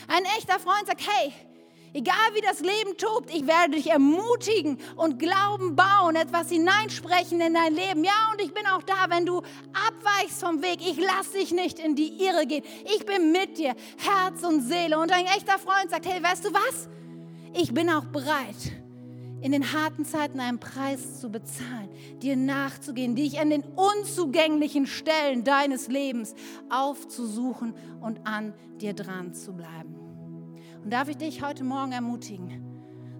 Ein 0.07 0.25
echter 0.39 0.61
Freund 0.61 0.87
sagt, 0.87 1.03
hey, 1.07 1.35
Egal 1.99 2.15
wie 2.35 2.41
das 2.41 2.61
Leben 2.61 2.97
tobt, 2.97 3.29
ich 3.35 3.45
werde 3.49 3.73
dich 3.73 3.91
ermutigen 3.91 4.79
und 4.95 5.19
Glauben 5.19 5.75
bauen, 5.75 6.15
etwas 6.15 6.49
hineinsprechen 6.49 7.41
in 7.41 7.55
dein 7.55 7.75
Leben. 7.75 8.05
Ja, 8.05 8.31
und 8.31 8.41
ich 8.41 8.55
bin 8.55 8.65
auch 8.69 8.85
da, 8.85 9.07
wenn 9.09 9.27
du 9.27 9.39
abweichst 9.39 10.41
vom 10.41 10.63
Weg. 10.63 10.79
Ich 10.81 10.97
lasse 10.97 11.33
dich 11.33 11.51
nicht 11.51 11.81
in 11.81 11.97
die 11.97 12.25
Irre 12.25 12.47
gehen. 12.47 12.63
Ich 12.97 13.05
bin 13.05 13.33
mit 13.33 13.59
dir, 13.59 13.75
Herz 13.97 14.45
und 14.45 14.61
Seele. 14.61 14.97
Und 14.97 15.11
ein 15.11 15.27
echter 15.27 15.59
Freund 15.59 15.91
sagt, 15.91 16.07
hey, 16.07 16.23
weißt 16.23 16.45
du 16.45 16.55
was? 16.55 16.89
Ich 17.53 17.75
bin 17.75 17.91
auch 17.91 18.05
bereit, 18.05 18.55
in 19.41 19.51
den 19.51 19.73
harten 19.73 20.05
Zeiten 20.05 20.39
einen 20.39 20.61
Preis 20.61 21.21
zu 21.21 21.31
bezahlen, 21.31 21.89
dir 22.23 22.37
nachzugehen, 22.37 23.17
dich 23.17 23.41
an 23.41 23.51
den 23.51 23.65
unzugänglichen 23.75 24.87
Stellen 24.87 25.43
deines 25.43 25.89
Lebens 25.89 26.37
aufzusuchen 26.71 27.75
und 28.01 28.25
an 28.25 28.55
dir 28.81 28.95
dran 28.95 29.35
zu 29.35 29.53
bleiben. 29.53 30.08
Und 30.85 30.93
darf 30.93 31.09
ich 31.09 31.17
dich 31.17 31.43
heute 31.43 31.65
Morgen 31.65 31.93
ermutigen, 31.93 32.63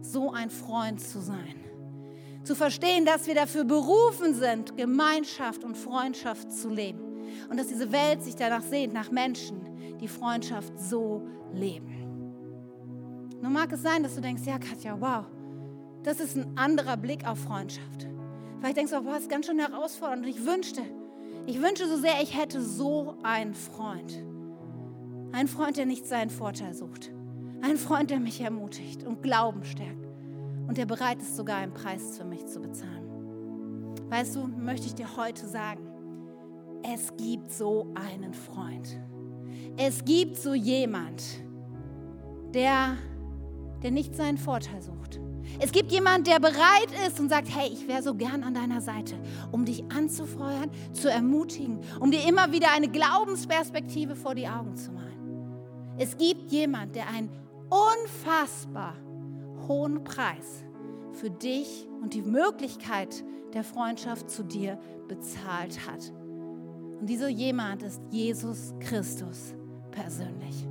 so 0.01 0.33
ein 0.33 0.51
Freund 0.51 1.01
zu 1.01 1.21
sein. 1.21 1.55
Zu 2.45 2.55
verstehen, 2.55 3.05
dass 3.05 3.27
wir 3.27 3.35
dafür 3.35 3.65
berufen 3.65 4.35
sind, 4.35 4.77
Gemeinschaft 4.77 5.65
und 5.65 5.77
Freundschaft 5.77 6.53
zu 6.53 6.71
leben. 6.71 7.01
Und 7.51 7.59
dass 7.59 7.69
diese 7.69 7.93
Welt 7.93 8.23
sich 8.23 8.37
danach 8.37 8.63
sehnt, 8.63 8.95
nach 8.95 9.11
Menschen, 9.11 9.61
die 10.01 10.09
Freundschaft 10.09 10.79
so 10.79 11.27
leben. 11.53 11.99
Nun 13.43 13.53
mag 13.53 13.71
es 13.73 13.83
sein, 13.83 14.03
dass 14.03 14.15
du 14.15 14.21
denkst, 14.21 14.43
ja 14.47 14.59
Katja, 14.59 14.97
wow, 15.01 15.25
das 16.03 16.21
ist 16.21 16.37
ein 16.37 16.57
anderer 16.57 16.97
Blick 16.97 17.27
auf 17.27 17.39
Freundschaft. 17.39 18.09
Vielleicht 18.61 18.77
denkst 18.77 18.93
du, 18.93 19.05
wow, 19.05 19.13
das 19.13 19.23
ist 19.23 19.31
ganz 19.31 19.47
schön 19.47 19.59
herausfordernd. 19.59 20.25
Und 20.25 20.29
ich 20.29 20.45
wünschte, 20.45 20.83
ich 21.47 21.61
wünsche 21.61 21.87
so 21.87 21.97
sehr, 21.97 22.23
ich 22.23 22.37
hätte 22.37 22.63
so 22.63 23.17
einen 23.23 23.55
Freund. 23.55 24.25
Einen 25.33 25.49
Freund, 25.49 25.77
der 25.77 25.87
nicht 25.87 26.07
seinen 26.07 26.31
Vorteil 26.31 26.75
sucht. 26.75 27.13
Ein 27.61 27.77
Freund, 27.77 28.11
der 28.11 28.21
mich 28.21 28.41
ermutigt 28.41 29.05
und 29.05 29.23
Glauben 29.23 29.65
stärkt 29.65 30.07
und 30.69 30.77
der 30.77 30.87
bereit 30.87 31.21
ist, 31.21 31.37
sogar 31.37 31.57
einen 31.57 31.75
Preis 31.75 32.17
für 32.17 32.25
mich 32.25 32.47
zu 32.47 32.61
bezahlen. 32.61 33.97
Weißt 34.09 34.37
du, 34.37 34.47
möchte 34.47 34.87
ich 34.87 34.95
dir 34.95 35.17
heute 35.17 35.47
sagen, 35.47 35.81
es 36.83 37.13
gibt 37.17 37.51
so 37.51 37.93
einen 37.95 38.33
Freund. 38.33 38.99
Es 39.77 40.05
gibt 40.05 40.37
so 40.37 40.55
jemand, 40.55 41.23
der, 42.55 42.97
der 43.83 43.91
nicht 43.91 44.15
seinen 44.15 44.39
Vorteil 44.39 44.81
sucht. 44.81 45.21
Es 45.59 45.73
gibt 45.73 45.91
jemand, 45.91 46.27
der 46.27 46.39
bereit 46.39 46.93
ist 47.07 47.19
und 47.19 47.29
sagt, 47.29 47.49
hey, 47.55 47.69
ich 47.73 47.89
wäre 47.89 48.03
so 48.03 48.15
gern 48.15 48.45
an 48.45 48.55
deiner 48.55 48.81
Seite, 48.81 49.17
um 49.51 49.65
dich 49.65 49.83
anzufeuern, 49.91 50.71
zu 50.93 51.11
ermutigen, 51.11 51.81
um 51.99 52.11
dir 52.11 52.27
immer 52.29 52.53
wieder 52.53 52.69
eine 52.73 52.89
Glaubensperspektive 52.89 54.15
vor 54.15 54.35
die 54.35 54.47
Augen 54.47 54.77
zu 54.77 54.93
malen. 54.93 55.09
Es 55.99 56.17
gibt 56.17 56.53
jemand, 56.53 56.95
der 56.95 57.09
einen 57.09 57.29
unfassbar 57.71 58.95
hohen 59.67 60.05
Preis 60.05 60.65
für 61.13 61.31
dich 61.31 61.89
und 62.01 62.15
die 62.15 62.23
Möglichkeit 62.23 63.25
der 63.55 63.65
Freundschaft 63.65 64.31
zu 64.31 64.43
dir 64.43 64.79
bezahlt 65.09 65.87
hat. 65.87 66.13
Und 67.01 67.07
dieser 67.07 67.29
jemand 67.29 67.83
ist 67.83 68.01
Jesus 68.11 68.75
Christus 68.81 69.55
persönlich. 69.91 70.67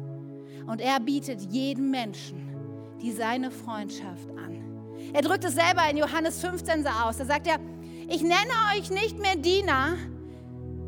Und 0.66 0.82
er 0.82 1.00
bietet 1.00 1.42
jedem 1.42 1.92
Menschen 1.92 2.48
die 3.02 3.12
seine 3.12 3.52
Freundschaft 3.52 4.30
an. 4.32 5.14
Er 5.14 5.22
drückt 5.22 5.44
es 5.46 5.54
selber 5.54 5.90
in 5.90 5.98
Johannes 5.98 6.42
15 6.42 6.84
so 6.84 6.90
aus. 6.90 7.18
Da 7.18 7.26
sagt 7.26 7.48
er, 7.48 7.60
ich 8.10 8.22
nenne 8.22 8.52
euch 8.76 8.90
nicht 8.90 9.20
mehr 9.20 9.36
Diener, 9.36 9.96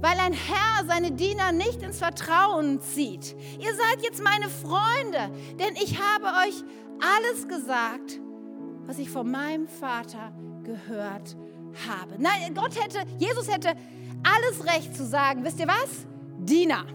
weil 0.01 0.17
ein 0.19 0.33
Herr 0.33 0.85
seine 0.87 1.11
Diener 1.11 1.51
nicht 1.51 1.81
ins 1.81 1.99
Vertrauen 1.99 2.79
zieht. 2.81 3.35
Ihr 3.59 3.73
seid 3.75 4.01
jetzt 4.01 4.23
meine 4.23 4.49
Freunde, 4.49 5.31
denn 5.57 5.75
ich 5.75 5.99
habe 5.99 6.25
euch 6.47 6.63
alles 7.01 7.47
gesagt, 7.47 8.19
was 8.85 8.99
ich 8.99 9.09
von 9.09 9.29
meinem 9.29 9.67
Vater 9.67 10.33
gehört 10.63 11.35
habe. 11.87 12.15
Nein, 12.17 12.53
Gott 12.55 12.79
hätte, 12.81 12.99
Jesus 13.17 13.47
hätte 13.47 13.73
alles 14.23 14.65
Recht 14.65 14.95
zu 14.95 15.05
sagen, 15.05 15.43
wisst 15.43 15.59
ihr 15.59 15.67
was? 15.67 16.07
Diener. 16.39 16.85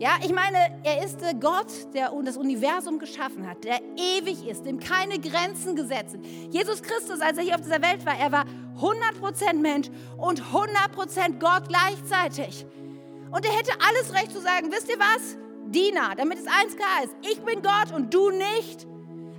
Ja, 0.00 0.10
ich 0.22 0.32
meine, 0.32 0.80
er 0.84 1.04
ist 1.04 1.20
der 1.20 1.34
Gott, 1.34 1.92
der 1.92 2.12
das 2.24 2.36
Universum 2.36 3.00
geschaffen 3.00 3.48
hat, 3.48 3.64
der 3.64 3.80
ewig 3.96 4.46
ist, 4.46 4.64
dem 4.64 4.78
keine 4.78 5.18
Grenzen 5.18 5.74
gesetzt 5.74 6.12
sind. 6.12 6.24
Jesus 6.52 6.82
Christus, 6.82 7.20
als 7.20 7.36
er 7.36 7.42
hier 7.42 7.56
auf 7.56 7.62
dieser 7.62 7.82
Welt 7.82 8.06
war, 8.06 8.16
er 8.16 8.30
war 8.30 8.44
100% 8.80 9.54
Mensch 9.54 9.88
und 10.16 10.40
100% 10.40 11.40
Gott 11.40 11.68
gleichzeitig. 11.68 12.64
Und 13.32 13.44
er 13.44 13.50
hätte 13.50 13.72
alles 13.88 14.14
Recht 14.14 14.30
zu 14.30 14.40
sagen, 14.40 14.70
wisst 14.70 14.88
ihr 14.88 15.00
was? 15.00 15.36
Diener, 15.66 16.14
damit 16.16 16.38
es 16.38 16.46
eins 16.46 16.76
klar 16.76 17.04
ist, 17.04 17.14
ich 17.22 17.40
bin 17.42 17.60
Gott 17.60 17.92
und 17.94 18.14
du 18.14 18.30
nicht. 18.30 18.86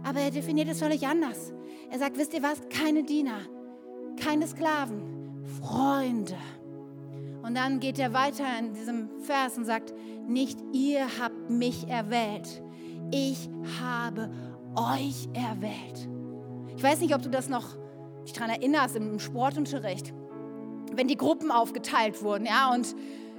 Aber 0.04 0.19
er 0.19 0.32
definiert 0.32 0.67
es 0.67 0.80
völlig 0.80 1.08
anders. 1.08 1.54
Er 1.89 2.00
sagt, 2.00 2.17
wisst 2.17 2.34
ihr 2.34 2.43
was? 2.43 2.60
Keine 2.69 3.04
Diener, 3.04 3.39
keine 4.22 4.45
Sklaven, 4.45 5.45
Freunde. 5.62 6.38
Und 7.41 7.56
dann 7.56 7.80
geht 7.80 7.99
er 7.99 8.13
weiter 8.13 8.45
in 8.60 8.73
diesem 8.73 9.10
Vers 9.21 9.58
und 9.58 9.65
sagt, 9.65 9.93
nicht 10.28 10.60
ihr 10.73 11.06
habt 11.19 11.49
mich 11.49 11.88
erwählt, 11.88 12.62
ich 13.12 13.49
habe 13.82 14.30
euch 14.75 15.28
erwählt. 15.34 16.08
Ich 16.75 16.84
weiß 16.84 17.02
nicht, 17.02 17.15
ob 17.15 17.21
du 17.21 17.30
das 17.30 17.49
noch 17.49 17.75
dich 18.23 18.34
daran 18.34 18.52
erinnerst 18.52 18.95
im 18.95 19.19
Sportunterricht, 19.19 20.13
wenn 20.93 21.08
die 21.08 21.17
Gruppen 21.17 21.52
aufgeteilt 21.52 22.21
wurden, 22.21 22.45
ja, 22.45 22.73
und 22.73 22.95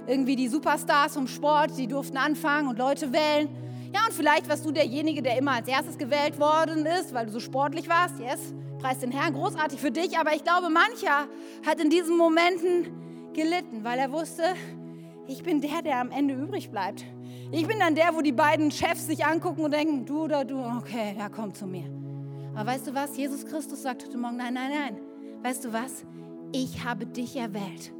irgendwie 0.07 0.35
die 0.35 0.47
Superstars 0.47 1.13
vom 1.13 1.27
Sport, 1.27 1.77
die 1.77 1.87
durften 1.87 2.17
anfangen 2.17 2.67
und 2.67 2.77
Leute 2.77 3.13
wählen. 3.13 3.49
Ja, 3.93 4.05
und 4.05 4.13
vielleicht 4.13 4.49
warst 4.49 4.65
du 4.65 4.71
derjenige, 4.71 5.21
der 5.21 5.37
immer 5.37 5.51
als 5.51 5.67
erstes 5.67 5.97
gewählt 5.97 6.39
worden 6.39 6.85
ist, 6.85 7.13
weil 7.13 7.25
du 7.25 7.31
so 7.31 7.39
sportlich 7.39 7.87
warst. 7.89 8.19
Yes, 8.19 8.53
preis 8.79 8.99
den 8.99 9.11
Herrn, 9.11 9.33
großartig 9.33 9.79
für 9.79 9.91
dich. 9.91 10.17
Aber 10.17 10.33
ich 10.33 10.43
glaube, 10.43 10.69
mancher 10.69 11.27
hat 11.65 11.79
in 11.79 11.89
diesen 11.89 12.17
Momenten 12.17 13.00
gelitten, 13.33 13.83
weil 13.83 13.99
er 13.99 14.11
wusste, 14.11 14.43
ich 15.27 15.43
bin 15.43 15.61
der, 15.61 15.81
der 15.81 15.99
am 15.99 16.11
Ende 16.11 16.33
übrig 16.33 16.69
bleibt. 16.71 17.05
Ich 17.51 17.67
bin 17.67 17.79
dann 17.79 17.95
der, 17.95 18.15
wo 18.15 18.21
die 18.21 18.31
beiden 18.31 18.71
Chefs 18.71 19.07
sich 19.07 19.25
angucken 19.25 19.61
und 19.61 19.71
denken, 19.71 20.05
du 20.05 20.23
oder 20.23 20.45
du, 20.45 20.59
okay, 20.59 21.15
ja, 21.17 21.29
komm 21.29 21.53
zu 21.53 21.65
mir. 21.65 21.85
Aber 22.55 22.71
weißt 22.71 22.87
du 22.87 22.95
was? 22.95 23.17
Jesus 23.17 23.45
Christus 23.45 23.83
sagt 23.83 24.05
heute 24.05 24.17
Morgen, 24.17 24.37
nein, 24.37 24.53
nein, 24.53 24.71
nein. 24.71 24.97
Weißt 25.43 25.65
du 25.65 25.73
was? 25.73 26.05
Ich 26.51 26.83
habe 26.83 27.05
dich 27.05 27.35
erwählt. 27.35 27.93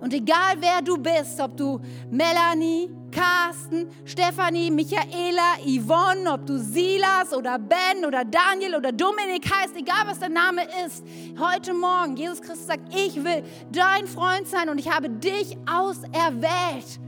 Und 0.00 0.12
egal 0.12 0.56
wer 0.60 0.82
du 0.82 0.98
bist, 0.98 1.40
ob 1.40 1.56
du 1.56 1.80
Melanie, 2.10 2.90
Carsten, 3.14 3.88
Stefanie, 4.04 4.70
Michaela, 4.70 5.58
Yvonne, 5.64 6.32
ob 6.32 6.46
du 6.46 6.58
Silas 6.58 7.32
oder 7.32 7.58
Ben 7.58 8.04
oder 8.04 8.24
Daniel 8.24 8.74
oder 8.74 8.90
Dominik 8.90 9.48
heißt, 9.50 9.76
egal 9.76 10.06
was 10.06 10.18
dein 10.18 10.32
Name 10.32 10.62
ist, 10.84 11.04
heute 11.38 11.72
Morgen, 11.74 12.16
Jesus 12.16 12.42
Christus 12.42 12.66
sagt, 12.66 12.92
ich 12.92 13.22
will 13.22 13.44
dein 13.70 14.06
Freund 14.08 14.48
sein 14.48 14.68
und 14.68 14.78
ich 14.78 14.90
habe 14.90 15.08
dich 15.08 15.56
auserwählt. 15.70 16.98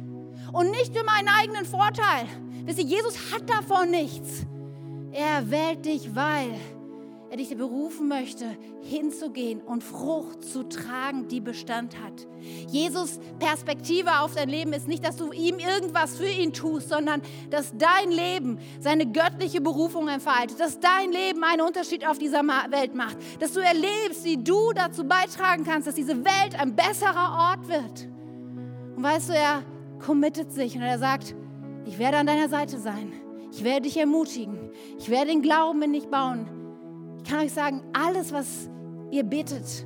Und 0.53 0.71
nicht 0.71 0.97
für 0.97 1.05
meinen 1.05 1.29
eigenen 1.29 1.65
Vorteil. 1.65 2.27
Wisst 2.65 2.79
ihr, 2.79 2.87
Jesus 2.87 3.19
hat 3.33 3.51
davon 3.51 3.91
nichts. 3.91 4.47
Er 5.13 5.51
wählt 5.51 5.85
dich, 5.85 6.15
weil 6.15 6.55
er 7.37 7.45
dich 7.45 7.57
berufen 7.57 8.09
möchte, 8.09 8.57
hinzugehen 8.81 9.61
und 9.61 9.85
Frucht 9.85 10.43
zu 10.43 10.63
tragen, 10.63 11.29
die 11.29 11.41
Bestand 11.41 11.97
hat. 12.03 12.27
Jesus 12.69 13.21
Perspektive 13.39 14.21
auf 14.21 14.35
dein 14.35 14.49
Leben 14.49 14.73
ist 14.73 14.89
nicht, 14.89 15.05
dass 15.05 15.17
du 15.17 15.33
ihm 15.33 15.59
irgendwas 15.59 16.17
für 16.17 16.29
ihn 16.29 16.53
tust, 16.53 16.89
sondern 16.89 17.21
dass 17.51 17.73
dein 17.77 18.11
Leben 18.11 18.59
seine 18.81 19.07
göttliche 19.07 19.61
Berufung 19.61 20.09
entfaltet, 20.09 20.59
dass 20.59 20.81
dein 20.81 21.13
Leben 21.13 21.45
einen 21.45 21.61
Unterschied 21.61 22.07
auf 22.07 22.19
dieser 22.19 22.43
Welt 22.71 22.95
macht, 22.95 23.19
dass 23.41 23.53
du 23.53 23.61
erlebst, 23.61 24.25
wie 24.25 24.39
du 24.39 24.73
dazu 24.75 25.05
beitragen 25.05 25.65
kannst, 25.65 25.87
dass 25.87 25.95
diese 25.95 26.25
Welt 26.25 26.59
ein 26.59 26.75
besserer 26.75 27.51
Ort 27.51 27.69
wird. 27.69 28.09
Und 28.97 29.03
weißt 29.03 29.29
du, 29.29 29.35
er 29.35 29.63
committet 29.99 30.53
sich 30.53 30.75
und 30.77 30.83
er 30.83 30.99
sagt, 30.99 31.35
ich 31.85 31.99
werde 31.99 32.17
an 32.17 32.27
deiner 32.27 32.49
Seite 32.49 32.79
sein. 32.79 33.13
Ich 33.53 33.63
werde 33.63 33.83
dich 33.83 33.97
ermutigen. 33.99 34.71
Ich 34.99 35.11
werde 35.11 35.31
den 35.31 35.43
Glauben 35.43 35.83
in 35.83 35.93
dich 35.93 36.09
bauen. 36.09 36.56
Ich 37.27 37.33
kann 37.33 37.41
euch 37.41 37.53
sagen, 37.53 37.83
alles, 37.93 38.31
was 38.31 38.71
ihr 39.11 39.25
betet 39.25 39.85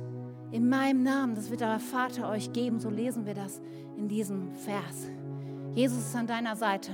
in 0.51 0.69
meinem 0.69 1.01
Namen, 1.01 1.33
das 1.33 1.49
wird 1.49 1.63
euer 1.63 1.79
Vater 1.79 2.29
euch 2.29 2.53
geben. 2.53 2.79
So 2.79 2.91
lesen 2.91 3.25
wir 3.25 3.33
das 3.33 3.59
in 3.97 4.07
diesem 4.07 4.51
Vers. 4.53 5.09
Jesus 5.73 5.97
ist 5.97 6.15
an 6.15 6.27
deiner 6.27 6.55
Seite. 6.55 6.91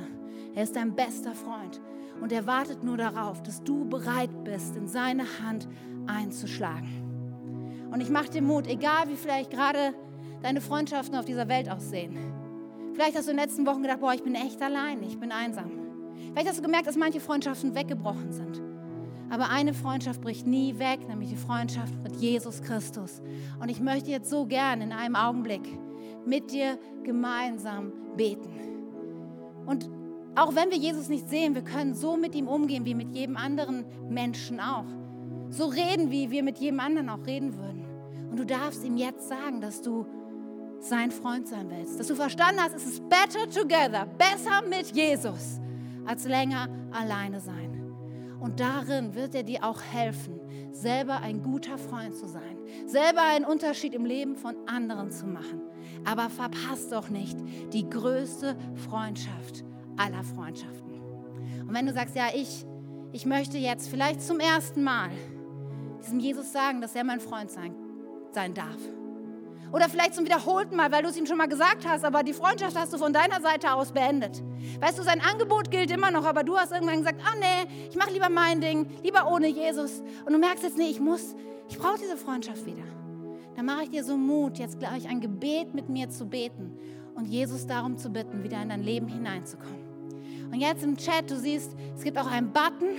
Er 0.55 0.63
ist 0.63 0.77
dein 0.77 0.95
bester 0.95 1.35
Freund. 1.35 1.81
Und 2.21 2.31
er 2.31 2.47
wartet 2.47 2.81
nur 2.81 2.95
darauf, 2.95 3.43
dass 3.43 3.61
du 3.61 3.89
bereit 3.89 4.45
bist, 4.45 4.77
in 4.77 4.87
seine 4.87 5.25
Hand 5.43 5.67
einzuschlagen. 6.05 7.89
Und 7.91 7.99
ich 7.99 8.09
mache 8.09 8.29
dir 8.29 8.41
Mut, 8.41 8.67
egal 8.67 9.09
wie 9.09 9.17
vielleicht 9.17 9.51
gerade 9.51 9.93
deine 10.43 10.61
Freundschaften 10.61 11.17
auf 11.17 11.25
dieser 11.25 11.49
Welt 11.49 11.69
aussehen. 11.69 12.17
Vielleicht 12.93 13.17
hast 13.17 13.27
du 13.27 13.31
in 13.31 13.37
den 13.37 13.45
letzten 13.45 13.65
Wochen 13.65 13.81
gedacht, 13.81 13.99
boah, 13.99 14.13
ich 14.13 14.23
bin 14.23 14.33
echt 14.33 14.61
allein, 14.61 15.03
ich 15.03 15.19
bin 15.19 15.33
einsam. 15.33 15.71
Vielleicht 16.31 16.47
hast 16.47 16.59
du 16.59 16.63
gemerkt, 16.63 16.87
dass 16.87 16.95
manche 16.95 17.19
Freundschaften 17.19 17.75
weggebrochen 17.75 18.31
sind. 18.31 18.61
Aber 19.29 19.49
eine 19.49 19.73
Freundschaft 19.73 20.21
bricht 20.21 20.47
nie 20.47 20.79
weg, 20.79 21.07
nämlich 21.07 21.29
die 21.29 21.35
Freundschaft 21.35 21.93
mit 22.03 22.15
Jesus 22.17 22.61
Christus. 22.61 23.21
Und 23.59 23.69
ich 23.69 23.81
möchte 23.81 24.09
jetzt 24.09 24.29
so 24.29 24.45
gern 24.45 24.81
in 24.81 24.91
einem 24.91 25.15
Augenblick 25.15 25.61
mit 26.25 26.51
dir 26.51 26.77
gemeinsam 27.03 27.91
beten. 28.15 28.49
Und 29.65 29.89
auch 30.35 30.55
wenn 30.55 30.69
wir 30.69 30.77
Jesus 30.77 31.09
nicht 31.09 31.29
sehen, 31.29 31.55
wir 31.55 31.63
können 31.63 31.93
so 31.93 32.15
mit 32.15 32.35
ihm 32.35 32.47
umgehen 32.47 32.85
wie 32.85 32.93
mit 32.93 33.13
jedem 33.13 33.37
anderen 33.37 33.85
Menschen 34.09 34.59
auch. 34.59 34.85
So 35.49 35.65
reden, 35.65 36.11
wie 36.11 36.29
wir 36.31 36.43
mit 36.43 36.59
jedem 36.59 36.79
anderen 36.79 37.09
auch 37.09 37.25
reden 37.25 37.57
würden. 37.57 37.85
Und 38.29 38.37
du 38.39 38.45
darfst 38.45 38.83
ihm 38.83 38.97
jetzt 38.97 39.27
sagen, 39.27 39.61
dass 39.61 39.81
du 39.81 40.05
sein 40.79 41.11
Freund 41.11 41.47
sein 41.47 41.69
willst. 41.69 41.99
Dass 41.99 42.07
du 42.07 42.15
verstanden 42.15 42.61
hast, 42.61 42.75
es 42.75 42.85
ist 42.85 43.09
better 43.09 43.49
together, 43.49 44.05
besser 44.17 44.61
mit 44.69 44.95
Jesus, 44.95 45.59
als 46.05 46.25
länger 46.25 46.67
alleine 46.91 47.39
sein. 47.39 47.66
Und 48.39 48.59
darin 48.59 49.15
wird 49.15 49.33
er 49.35 49.43
dir 49.43 49.63
auch 49.63 49.81
helfen, 49.81 50.39
selber 50.71 51.21
ein 51.21 51.41
guter 51.41 51.77
Freund 51.77 52.15
zu 52.15 52.27
sein, 52.27 52.57
selber 52.85 53.21
einen 53.23 53.45
Unterschied 53.45 53.95
im 53.95 54.05
Leben 54.05 54.35
von 54.35 54.55
anderen 54.67 55.11
zu 55.11 55.25
machen. 55.25 55.61
Aber 56.05 56.29
verpasst 56.29 56.91
doch 56.91 57.09
nicht 57.09 57.37
die 57.73 57.89
größte 57.89 58.55
Freundschaft 58.87 59.63
aller 59.97 60.23
Freundschaften. 60.23 61.01
Und 61.67 61.73
wenn 61.73 61.87
du 61.87 61.93
sagst, 61.93 62.15
ja, 62.15 62.27
ich, 62.33 62.65
ich 63.11 63.25
möchte 63.25 63.57
jetzt 63.57 63.89
vielleicht 63.89 64.21
zum 64.21 64.39
ersten 64.39 64.83
Mal 64.83 65.09
diesem 66.01 66.19
Jesus 66.19 66.53
sagen, 66.53 66.81
dass 66.81 66.95
er 66.95 67.03
mein 67.03 67.19
Freund 67.19 67.49
sein, 67.49 67.75
sein 68.31 68.53
darf 68.53 68.77
oder 69.71 69.89
vielleicht 69.89 70.15
zum 70.15 70.25
wiederholten 70.25 70.75
Mal, 70.75 70.91
weil 70.91 71.03
du 71.03 71.09
es 71.09 71.17
ihm 71.17 71.25
schon 71.25 71.37
mal 71.37 71.47
gesagt 71.47 71.87
hast, 71.87 72.05
aber 72.05 72.23
die 72.23 72.33
Freundschaft 72.33 72.77
hast 72.77 72.93
du 72.93 72.97
von 72.97 73.13
deiner 73.13 73.41
Seite 73.41 73.73
aus 73.73 73.91
beendet. 73.91 74.41
Weißt 74.79 74.97
du, 74.97 75.03
sein 75.03 75.21
Angebot 75.21 75.71
gilt 75.71 75.91
immer 75.91 76.11
noch, 76.11 76.25
aber 76.25 76.43
du 76.43 76.57
hast 76.57 76.71
irgendwann 76.71 76.97
gesagt, 76.99 77.21
ah 77.25 77.35
nee, 77.39 77.87
ich 77.89 77.95
mache 77.95 78.11
lieber 78.11 78.29
mein 78.29 78.61
Ding, 78.61 78.87
lieber 79.03 79.29
ohne 79.31 79.47
Jesus. 79.47 80.01
Und 80.25 80.33
du 80.33 80.39
merkst 80.39 80.63
jetzt, 80.63 80.77
nee, 80.77 80.89
ich 80.89 80.99
muss, 80.99 81.35
ich 81.69 81.77
brauche 81.77 81.99
diese 81.99 82.17
Freundschaft 82.17 82.65
wieder. 82.65 82.83
Dann 83.55 83.65
mache 83.65 83.83
ich 83.83 83.89
dir 83.89 84.03
so 84.03 84.17
Mut, 84.17 84.59
jetzt 84.59 84.79
gleich 84.79 85.09
ein 85.09 85.19
Gebet 85.19 85.73
mit 85.73 85.89
mir 85.89 86.09
zu 86.09 86.27
beten 86.27 86.77
und 87.15 87.25
Jesus 87.25 87.65
darum 87.65 87.97
zu 87.97 88.09
bitten, 88.11 88.43
wieder 88.43 88.61
in 88.61 88.69
dein 88.69 88.83
Leben 88.83 89.07
hineinzukommen. 89.07 89.87
Und 90.51 90.59
jetzt 90.61 90.83
im 90.83 90.95
Chat, 90.95 91.29
du 91.29 91.35
siehst, 91.35 91.71
es 91.95 92.03
gibt 92.03 92.17
auch 92.17 92.29
einen 92.29 92.53
Button 92.53 92.89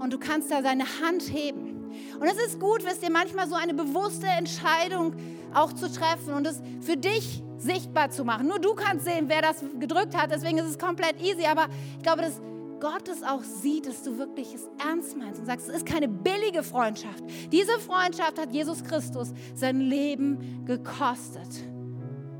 und 0.00 0.12
du 0.12 0.18
kannst 0.18 0.50
da 0.50 0.62
deine 0.62 0.84
Hand 0.84 1.22
heben. 1.32 1.77
Und 2.20 2.26
es 2.26 2.38
ist 2.38 2.60
gut, 2.60 2.84
wisst 2.84 3.02
ihr, 3.02 3.10
manchmal 3.10 3.48
so 3.48 3.54
eine 3.54 3.74
bewusste 3.74 4.26
Entscheidung 4.26 5.14
auch 5.54 5.72
zu 5.72 5.90
treffen 5.90 6.34
und 6.34 6.46
es 6.46 6.60
für 6.80 6.96
dich 6.96 7.42
sichtbar 7.58 8.10
zu 8.10 8.24
machen. 8.24 8.46
Nur 8.46 8.58
du 8.58 8.74
kannst 8.74 9.04
sehen, 9.04 9.28
wer 9.28 9.42
das 9.42 9.64
gedrückt 9.78 10.16
hat, 10.16 10.30
deswegen 10.30 10.58
ist 10.58 10.66
es 10.66 10.78
komplett 10.78 11.20
easy. 11.20 11.44
Aber 11.46 11.66
ich 11.96 12.02
glaube, 12.02 12.22
dass 12.22 12.40
Gott 12.80 13.08
es 13.08 13.22
auch 13.22 13.42
sieht, 13.42 13.86
dass 13.86 14.02
du 14.02 14.18
wirklich 14.18 14.54
es 14.54 14.68
ernst 14.84 15.16
meinst 15.16 15.40
und 15.40 15.46
sagst, 15.46 15.68
es 15.68 15.76
ist 15.76 15.86
keine 15.86 16.08
billige 16.08 16.62
Freundschaft. 16.62 17.24
Diese 17.50 17.78
Freundschaft 17.80 18.38
hat 18.38 18.52
Jesus 18.52 18.84
Christus 18.84 19.32
sein 19.54 19.80
Leben 19.80 20.64
gekostet. 20.64 21.48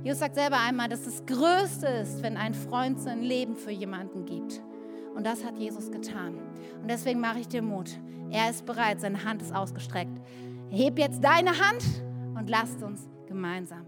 Jesus 0.05 0.21
sagt 0.21 0.37
selber 0.37 0.59
einmal, 0.61 0.89
dass 0.89 1.05
das 1.05 1.27
Größte 1.27 1.87
ist, 1.87 2.23
wenn 2.23 2.37
ein 2.37 2.55
Freund 2.55 3.01
sein 3.01 3.23
Leben 3.23 3.57
für 3.57 3.73
jemanden 3.73 4.25
gibt. 4.25 4.63
Und 5.19 5.25
das 5.25 5.45
hat 5.45 5.59
Jesus 5.59 5.91
getan. 5.91 6.39
Und 6.81 6.89
deswegen 6.89 7.19
mache 7.19 7.41
ich 7.41 7.49
dir 7.49 7.61
Mut. 7.61 7.91
Er 8.31 8.51
ist 8.51 8.65
bereit, 8.65 9.01
seine 9.01 9.25
Hand 9.25 9.43
ist 9.43 9.53
ausgestreckt. 9.53 10.17
Heb 10.71 10.97
jetzt 10.97 11.25
deine 11.25 11.51
Hand 11.59 11.83
und 12.37 12.49
lasst 12.49 12.85
uns 12.85 13.09
gemeinsam 13.27 13.88